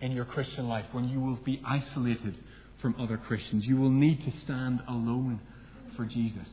in 0.01 0.12
your 0.12 0.25
Christian 0.25 0.67
life 0.67 0.86
when 0.91 1.08
you 1.08 1.19
will 1.19 1.36
be 1.36 1.62
isolated 1.65 2.36
from 2.81 2.95
other 2.99 3.17
Christians. 3.17 3.63
You 3.65 3.77
will 3.77 3.91
need 3.91 4.23
to 4.25 4.31
stand 4.43 4.81
alone 4.88 5.39
for 5.95 6.05
Jesus. 6.05 6.47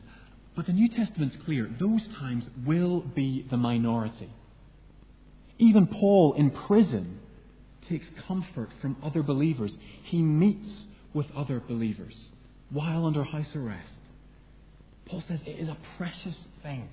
But 0.55 0.67
the 0.67 0.73
New 0.73 0.87
Testament's 0.89 1.35
clear 1.43 1.69
those 1.79 2.01
times 2.19 2.45
will 2.65 3.01
be 3.01 3.47
the 3.49 3.57
minority. 3.57 4.29
Even 5.57 5.87
Paul 5.87 6.35
in 6.37 6.51
prison 6.51 7.19
takes 7.89 8.05
comfort 8.27 8.69
from 8.81 8.97
other 9.03 9.23
believers. 9.23 9.71
He 10.03 10.21
meets 10.21 10.69
with 11.13 11.27
other 11.35 11.59
believers 11.59 12.15
while 12.69 13.05
under 13.05 13.23
house 13.23 13.55
arrest. 13.55 13.89
Paul 15.05 15.23
says 15.27 15.39
it 15.45 15.59
is 15.59 15.69
a 15.69 15.77
precious 15.97 16.35
thing 16.61 16.87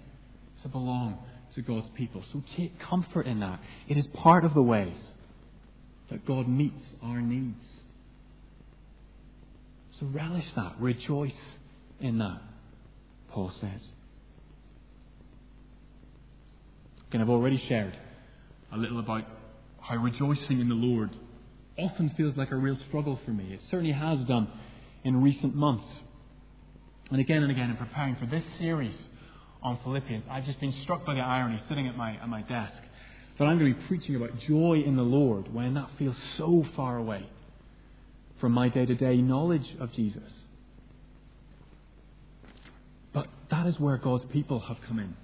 to 0.63 0.69
belong 0.69 1.19
to 1.55 1.63
God's 1.63 1.89
people. 1.97 2.23
So 2.33 2.43
take 2.57 2.79
comfort 2.79 3.27
in 3.27 3.41
that. 3.41 3.61
It 3.89 3.97
is 3.97 4.07
part 4.15 4.45
of 4.45 4.55
the 4.55 4.63
ways 4.63 4.97
that 6.11 6.27
God 6.27 6.49
meets 6.49 6.83
our 7.03 7.21
needs. 7.21 7.65
So 9.99 10.07
relish 10.07 10.47
that. 10.57 10.75
Rejoice 10.79 11.33
in 12.01 12.19
that, 12.19 12.41
Paul 13.31 13.53
says. 13.61 13.81
Again, 17.09 17.21
I've 17.21 17.29
already 17.29 17.63
shared 17.69 17.97
a 18.73 18.77
little 18.77 19.01
about 19.01 19.25
how 19.81 19.97
rejoicing 19.97 20.61
in 20.61 20.69
the 20.69 20.75
Lord 20.75 21.11
often 21.77 22.11
feels 22.17 22.37
like 22.37 22.51
a 22.51 22.57
real 22.57 22.79
struggle 22.89 23.19
for 23.25 23.33
me. 23.33 23.53
It 23.53 23.61
certainly 23.71 23.93
has 23.93 24.21
done 24.27 24.49
in 25.05 25.23
recent 25.23 25.55
months. 25.55 25.87
And 27.11 27.21
again 27.21 27.43
and 27.43 27.51
again, 27.51 27.71
in 27.71 27.77
preparing 27.77 28.17
for 28.17 28.27
this 28.27 28.45
series 28.59 28.95
on 29.63 29.79
Philippians, 29.83 30.25
I've 30.31 30.45
just 30.45 30.61
been 30.61 30.75
struck 30.83 31.05
by 31.05 31.15
the 31.15 31.21
irony 31.21 31.61
sitting 31.69 31.89
at 31.89 31.97
my, 31.97 32.13
at 32.13 32.29
my 32.29 32.43
desk 32.43 32.83
that 33.39 33.47
I'm 33.47 33.59
going 33.59 33.75
to 33.75 33.81
be 33.81 33.87
preaching 33.87 34.17
about 34.17 34.39
joy 34.41 34.83
in 34.85 34.97
the 34.97 35.03
Lord 35.03 35.53
when 35.53 35.75
that 35.75 35.89
feels 35.99 36.17
so 36.37 36.65
far 36.77 36.97
away 36.99 37.27
from 38.41 38.53
my 38.53 38.69
day 38.69 38.87
to 38.87 38.95
day 38.95 39.17
knowledge 39.17 39.77
of 39.81 39.93
Jesus. 39.93 40.33
But 43.13 43.27
that 43.51 43.67
is 43.67 43.81
where 43.81 43.97
God's 43.97 44.25
people 44.33 44.61
have 44.61 44.77
come 44.87 44.99
in. 44.99 45.17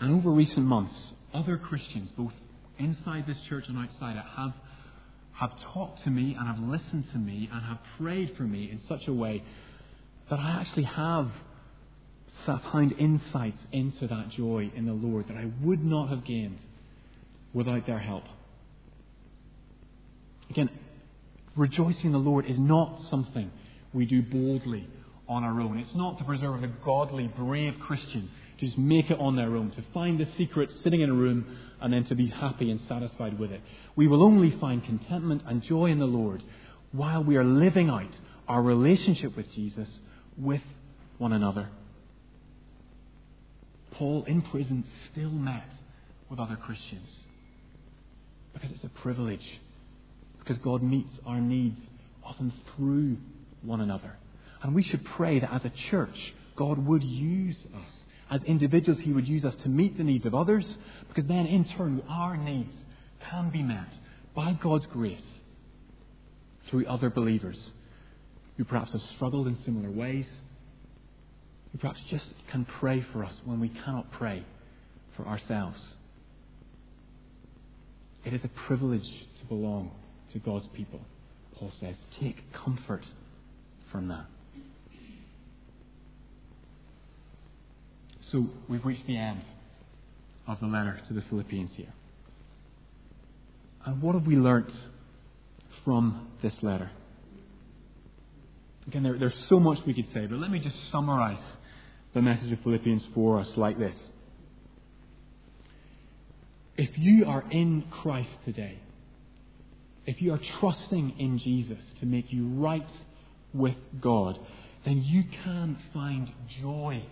And 0.00 0.16
over 0.16 0.30
recent 0.30 0.66
months, 0.66 0.94
other 1.32 1.56
Christians, 1.56 2.10
both 2.16 2.32
inside 2.78 3.26
this 3.26 3.38
church 3.48 3.64
and 3.68 3.78
outside 3.78 4.16
it, 4.16 4.24
have, 4.36 4.52
have 5.34 5.52
talked 5.72 6.04
to 6.04 6.10
me 6.10 6.36
and 6.38 6.46
have 6.46 6.58
listened 6.58 7.04
to 7.12 7.18
me 7.18 7.48
and 7.52 7.62
have 7.64 7.78
prayed 7.98 8.36
for 8.36 8.42
me 8.42 8.70
in 8.70 8.78
such 8.80 9.08
a 9.08 9.12
way 9.12 9.42
that 10.30 10.38
I 10.38 10.60
actually 10.60 10.84
have 10.84 11.30
found 12.46 12.92
insights 12.98 13.66
into 13.72 14.06
that 14.08 14.30
joy 14.30 14.70
in 14.74 14.86
the 14.86 14.92
Lord 14.92 15.28
that 15.28 15.36
I 15.36 15.50
would 15.62 15.84
not 15.84 16.08
have 16.08 16.24
gained 16.24 16.58
without 17.52 17.86
their 17.86 17.98
help. 17.98 18.24
Again, 20.50 20.70
rejoicing 21.56 22.06
in 22.06 22.12
the 22.12 22.18
Lord 22.18 22.46
is 22.46 22.58
not 22.58 23.00
something 23.10 23.50
we 23.92 24.06
do 24.06 24.22
boldly 24.22 24.88
on 25.28 25.44
our 25.44 25.60
own. 25.60 25.78
It's 25.78 25.94
not 25.94 26.18
to 26.18 26.24
preserve 26.24 26.60
the 26.60 26.68
godly, 26.84 27.28
brave 27.28 27.74
Christian 27.80 28.30
to 28.62 28.66
just 28.68 28.78
make 28.78 29.10
it 29.10 29.18
on 29.18 29.34
their 29.34 29.56
own, 29.56 29.72
to 29.72 29.82
find 29.92 30.20
the 30.20 30.26
secret 30.36 30.70
sitting 30.84 31.00
in 31.00 31.10
a 31.10 31.12
room 31.12 31.58
and 31.80 31.92
then 31.92 32.04
to 32.04 32.14
be 32.14 32.28
happy 32.28 32.70
and 32.70 32.80
satisfied 32.82 33.36
with 33.36 33.50
it. 33.50 33.60
We 33.96 34.06
will 34.06 34.22
only 34.22 34.52
find 34.52 34.84
contentment 34.84 35.42
and 35.46 35.64
joy 35.64 35.86
in 35.86 35.98
the 35.98 36.06
Lord 36.06 36.44
while 36.92 37.24
we 37.24 37.36
are 37.36 37.44
living 37.44 37.90
out 37.90 38.14
our 38.46 38.62
relationship 38.62 39.36
with 39.36 39.50
Jesus 39.52 39.88
with 40.38 40.62
one 41.18 41.32
another. 41.32 41.70
Paul 43.90 44.22
in 44.28 44.42
prison 44.42 44.84
still 45.10 45.30
met 45.30 45.66
with 46.30 46.38
other 46.38 46.54
Christians 46.54 47.08
because 48.52 48.70
it's 48.70 48.84
a 48.84 48.88
privilege, 48.88 49.60
because 50.38 50.58
God 50.58 50.84
meets 50.84 51.18
our 51.26 51.40
needs 51.40 51.80
often 52.22 52.52
through 52.76 53.16
one 53.62 53.80
another. 53.80 54.12
And 54.62 54.72
we 54.72 54.84
should 54.84 55.04
pray 55.04 55.40
that 55.40 55.52
as 55.52 55.64
a 55.64 55.72
church, 55.90 56.32
God 56.54 56.78
would 56.86 57.02
use 57.02 57.56
us. 57.74 57.90
As 58.32 58.42
individuals, 58.44 58.98
He 59.02 59.12
would 59.12 59.28
use 59.28 59.44
us 59.44 59.54
to 59.62 59.68
meet 59.68 59.98
the 59.98 60.04
needs 60.04 60.24
of 60.24 60.34
others, 60.34 60.66
because 61.08 61.26
then 61.28 61.44
in 61.46 61.66
turn, 61.76 62.02
our 62.08 62.36
needs 62.36 62.72
can 63.30 63.50
be 63.50 63.62
met 63.62 63.88
by 64.34 64.54
God's 64.54 64.86
grace 64.86 65.20
through 66.70 66.86
other 66.86 67.10
believers 67.10 67.58
who 68.56 68.64
perhaps 68.64 68.92
have 68.92 69.02
struggled 69.16 69.46
in 69.48 69.58
similar 69.66 69.90
ways, 69.90 70.26
who 71.72 71.78
perhaps 71.78 72.00
just 72.10 72.24
can 72.50 72.64
pray 72.80 73.04
for 73.12 73.22
us 73.22 73.34
when 73.44 73.60
we 73.60 73.68
cannot 73.68 74.10
pray 74.12 74.44
for 75.14 75.26
ourselves. 75.26 75.78
It 78.24 78.32
is 78.32 78.40
a 78.44 78.66
privilege 78.66 79.08
to 79.40 79.46
belong 79.46 79.90
to 80.32 80.38
God's 80.38 80.68
people, 80.74 81.00
Paul 81.58 81.70
says. 81.80 81.96
Take 82.18 82.36
comfort 82.52 83.04
from 83.90 84.08
that. 84.08 84.24
So 88.32 88.46
we've 88.66 88.84
reached 88.84 89.06
the 89.06 89.18
end 89.18 89.42
of 90.48 90.58
the 90.58 90.66
letter 90.66 90.98
to 91.06 91.12
the 91.12 91.20
Philippians 91.28 91.70
here. 91.76 91.92
And 93.84 94.00
what 94.00 94.14
have 94.14 94.26
we 94.26 94.36
learnt 94.36 94.72
from 95.84 96.28
this 96.42 96.54
letter? 96.62 96.90
Again, 98.86 99.02
there, 99.02 99.18
there's 99.18 99.44
so 99.50 99.60
much 99.60 99.78
we 99.86 99.92
could 99.92 100.10
say, 100.14 100.26
but 100.26 100.38
let 100.38 100.50
me 100.50 100.60
just 100.60 100.76
summarize 100.90 101.42
the 102.14 102.22
message 102.22 102.50
of 102.52 102.60
Philippians 102.60 103.02
for 103.14 103.38
us 103.38 103.48
like 103.56 103.78
this. 103.78 103.94
If 106.78 106.98
you 106.98 107.26
are 107.26 107.44
in 107.50 107.84
Christ 107.90 108.30
today, 108.46 108.78
if 110.06 110.22
you 110.22 110.32
are 110.32 110.40
trusting 110.58 111.18
in 111.18 111.38
Jesus 111.38 111.84
to 112.00 112.06
make 112.06 112.32
you 112.32 112.48
right 112.48 112.88
with 113.52 113.76
God, 114.00 114.38
then 114.86 115.02
you 115.02 115.24
can 115.44 115.76
find 115.92 116.32
joy 116.62 117.02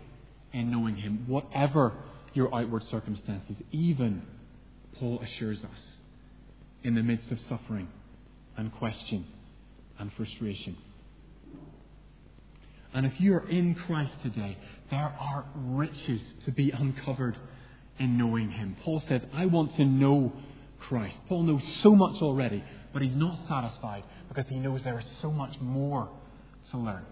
in 0.53 0.71
knowing 0.71 0.97
Him, 0.97 1.25
whatever 1.27 1.93
your 2.35 2.55
outward 2.55 2.85
circumstances, 2.91 3.57
even, 3.73 4.23
Paul 4.99 5.21
assures 5.21 5.59
us, 5.59 5.81
in 6.83 6.95
the 6.95 7.03
midst 7.03 7.31
of 7.31 7.39
suffering 7.49 7.89
and 8.57 8.73
question 8.75 9.27
and 9.99 10.13
frustration. 10.15 10.77
And 12.93 13.07
if 13.07 13.21
you 13.21 13.35
are 13.35 13.49
in 13.49 13.75
Christ 13.75 14.13
today, 14.23 14.57
there 14.91 15.15
are 15.19 15.45
riches 15.55 16.21
to 16.45 16.51
be 16.51 16.71
uncovered 16.71 17.39
in 17.99 18.19
knowing 18.19 18.51
Him. 18.51 18.77
Paul 18.83 19.03
says, 19.09 19.23
I 19.33 19.47
want 19.47 19.77
to 19.77 19.85
know 19.85 20.33
Christ. 20.81 21.17
Paul 21.29 21.45
knows 21.45 21.63
so 21.83 21.95
much 21.95 22.21
already, 22.23 22.65
but 22.93 23.03
he's 23.03 23.15
not 23.15 23.39
satisfied 23.47 24.03
because 24.29 24.47
he 24.49 24.59
knows 24.59 24.81
there 24.83 24.99
is 24.99 25.07
so 25.21 25.31
much 25.31 25.61
more 25.61 26.09
to 26.71 26.79
learn. 26.79 27.05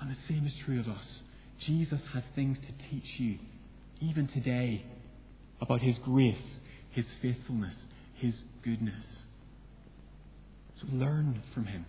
And 0.00 0.10
the 0.10 0.16
same 0.28 0.46
is 0.46 0.52
true 0.64 0.80
of 0.80 0.88
us. 0.88 1.04
Jesus 1.66 2.00
has 2.14 2.22
things 2.34 2.58
to 2.58 2.88
teach 2.90 3.18
you, 3.18 3.38
even 4.00 4.28
today, 4.28 4.84
about 5.60 5.82
His 5.82 5.96
grace, 5.98 6.58
His 6.90 7.04
faithfulness, 7.20 7.74
His 8.14 8.34
goodness. 8.64 9.04
So 10.80 10.86
learn 10.90 11.42
from 11.52 11.66
Him. 11.66 11.84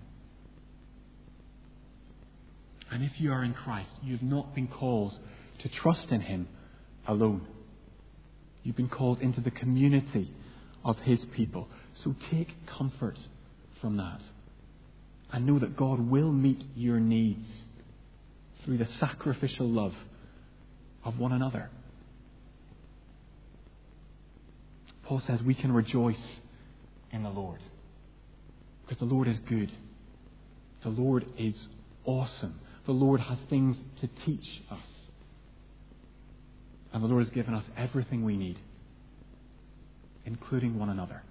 And 2.92 3.04
if 3.04 3.14
you 3.22 3.32
are 3.32 3.44
in 3.44 3.54
Christ, 3.54 3.92
you 4.04 4.14
have 4.14 4.24
not 4.24 4.54
been 4.54 4.68
called 4.68 5.14
to 5.60 5.70
trust 5.70 6.10
in 6.10 6.20
Him 6.20 6.50
alone. 7.08 7.48
You've 8.64 8.76
been 8.76 8.90
called 8.90 9.22
into 9.22 9.40
the 9.40 9.52
community 9.52 10.30
of 10.84 10.98
His 11.00 11.20
people. 11.34 11.70
So 12.04 12.14
take 12.30 12.50
comfort 12.78 13.18
from 13.80 13.96
that. 13.98 14.20
And 15.32 15.46
know 15.46 15.60
that 15.60 15.78
God 15.78 16.02
will 16.02 16.34
meet 16.34 16.62
your 16.76 17.00
needs 17.00 17.46
through 18.64 18.78
the 18.78 18.86
sacrificial 18.86 19.68
love 19.68 19.94
of 21.04 21.18
one 21.20 21.32
another. 21.32 21.70
Paul 25.04 25.22
says 25.26 25.42
we 25.42 25.56
can 25.56 25.72
rejoice 25.74 26.22
in 27.12 27.24
the 27.24 27.30
Lord 27.30 27.60
because 28.84 29.00
the 29.00 29.14
Lord 29.14 29.28
is 29.28 29.40
good. 29.40 29.72
The 30.84 30.90
Lord 30.90 31.26
is 31.38 31.68
awesome. 32.06 32.60
The 32.86 32.92
Lord 32.92 33.20
has 33.20 33.38
things 33.50 33.78
to 34.02 34.08
teach 34.26 34.64
us. 34.72 34.80
And 36.94 37.04
the 37.04 37.08
Lord 37.08 37.24
has 37.24 37.34
given 37.34 37.54
us 37.54 37.64
everything 37.78 38.24
we 38.24 38.36
need, 38.36 38.60
including 40.26 40.78
one 40.78 40.90
another. 40.90 41.24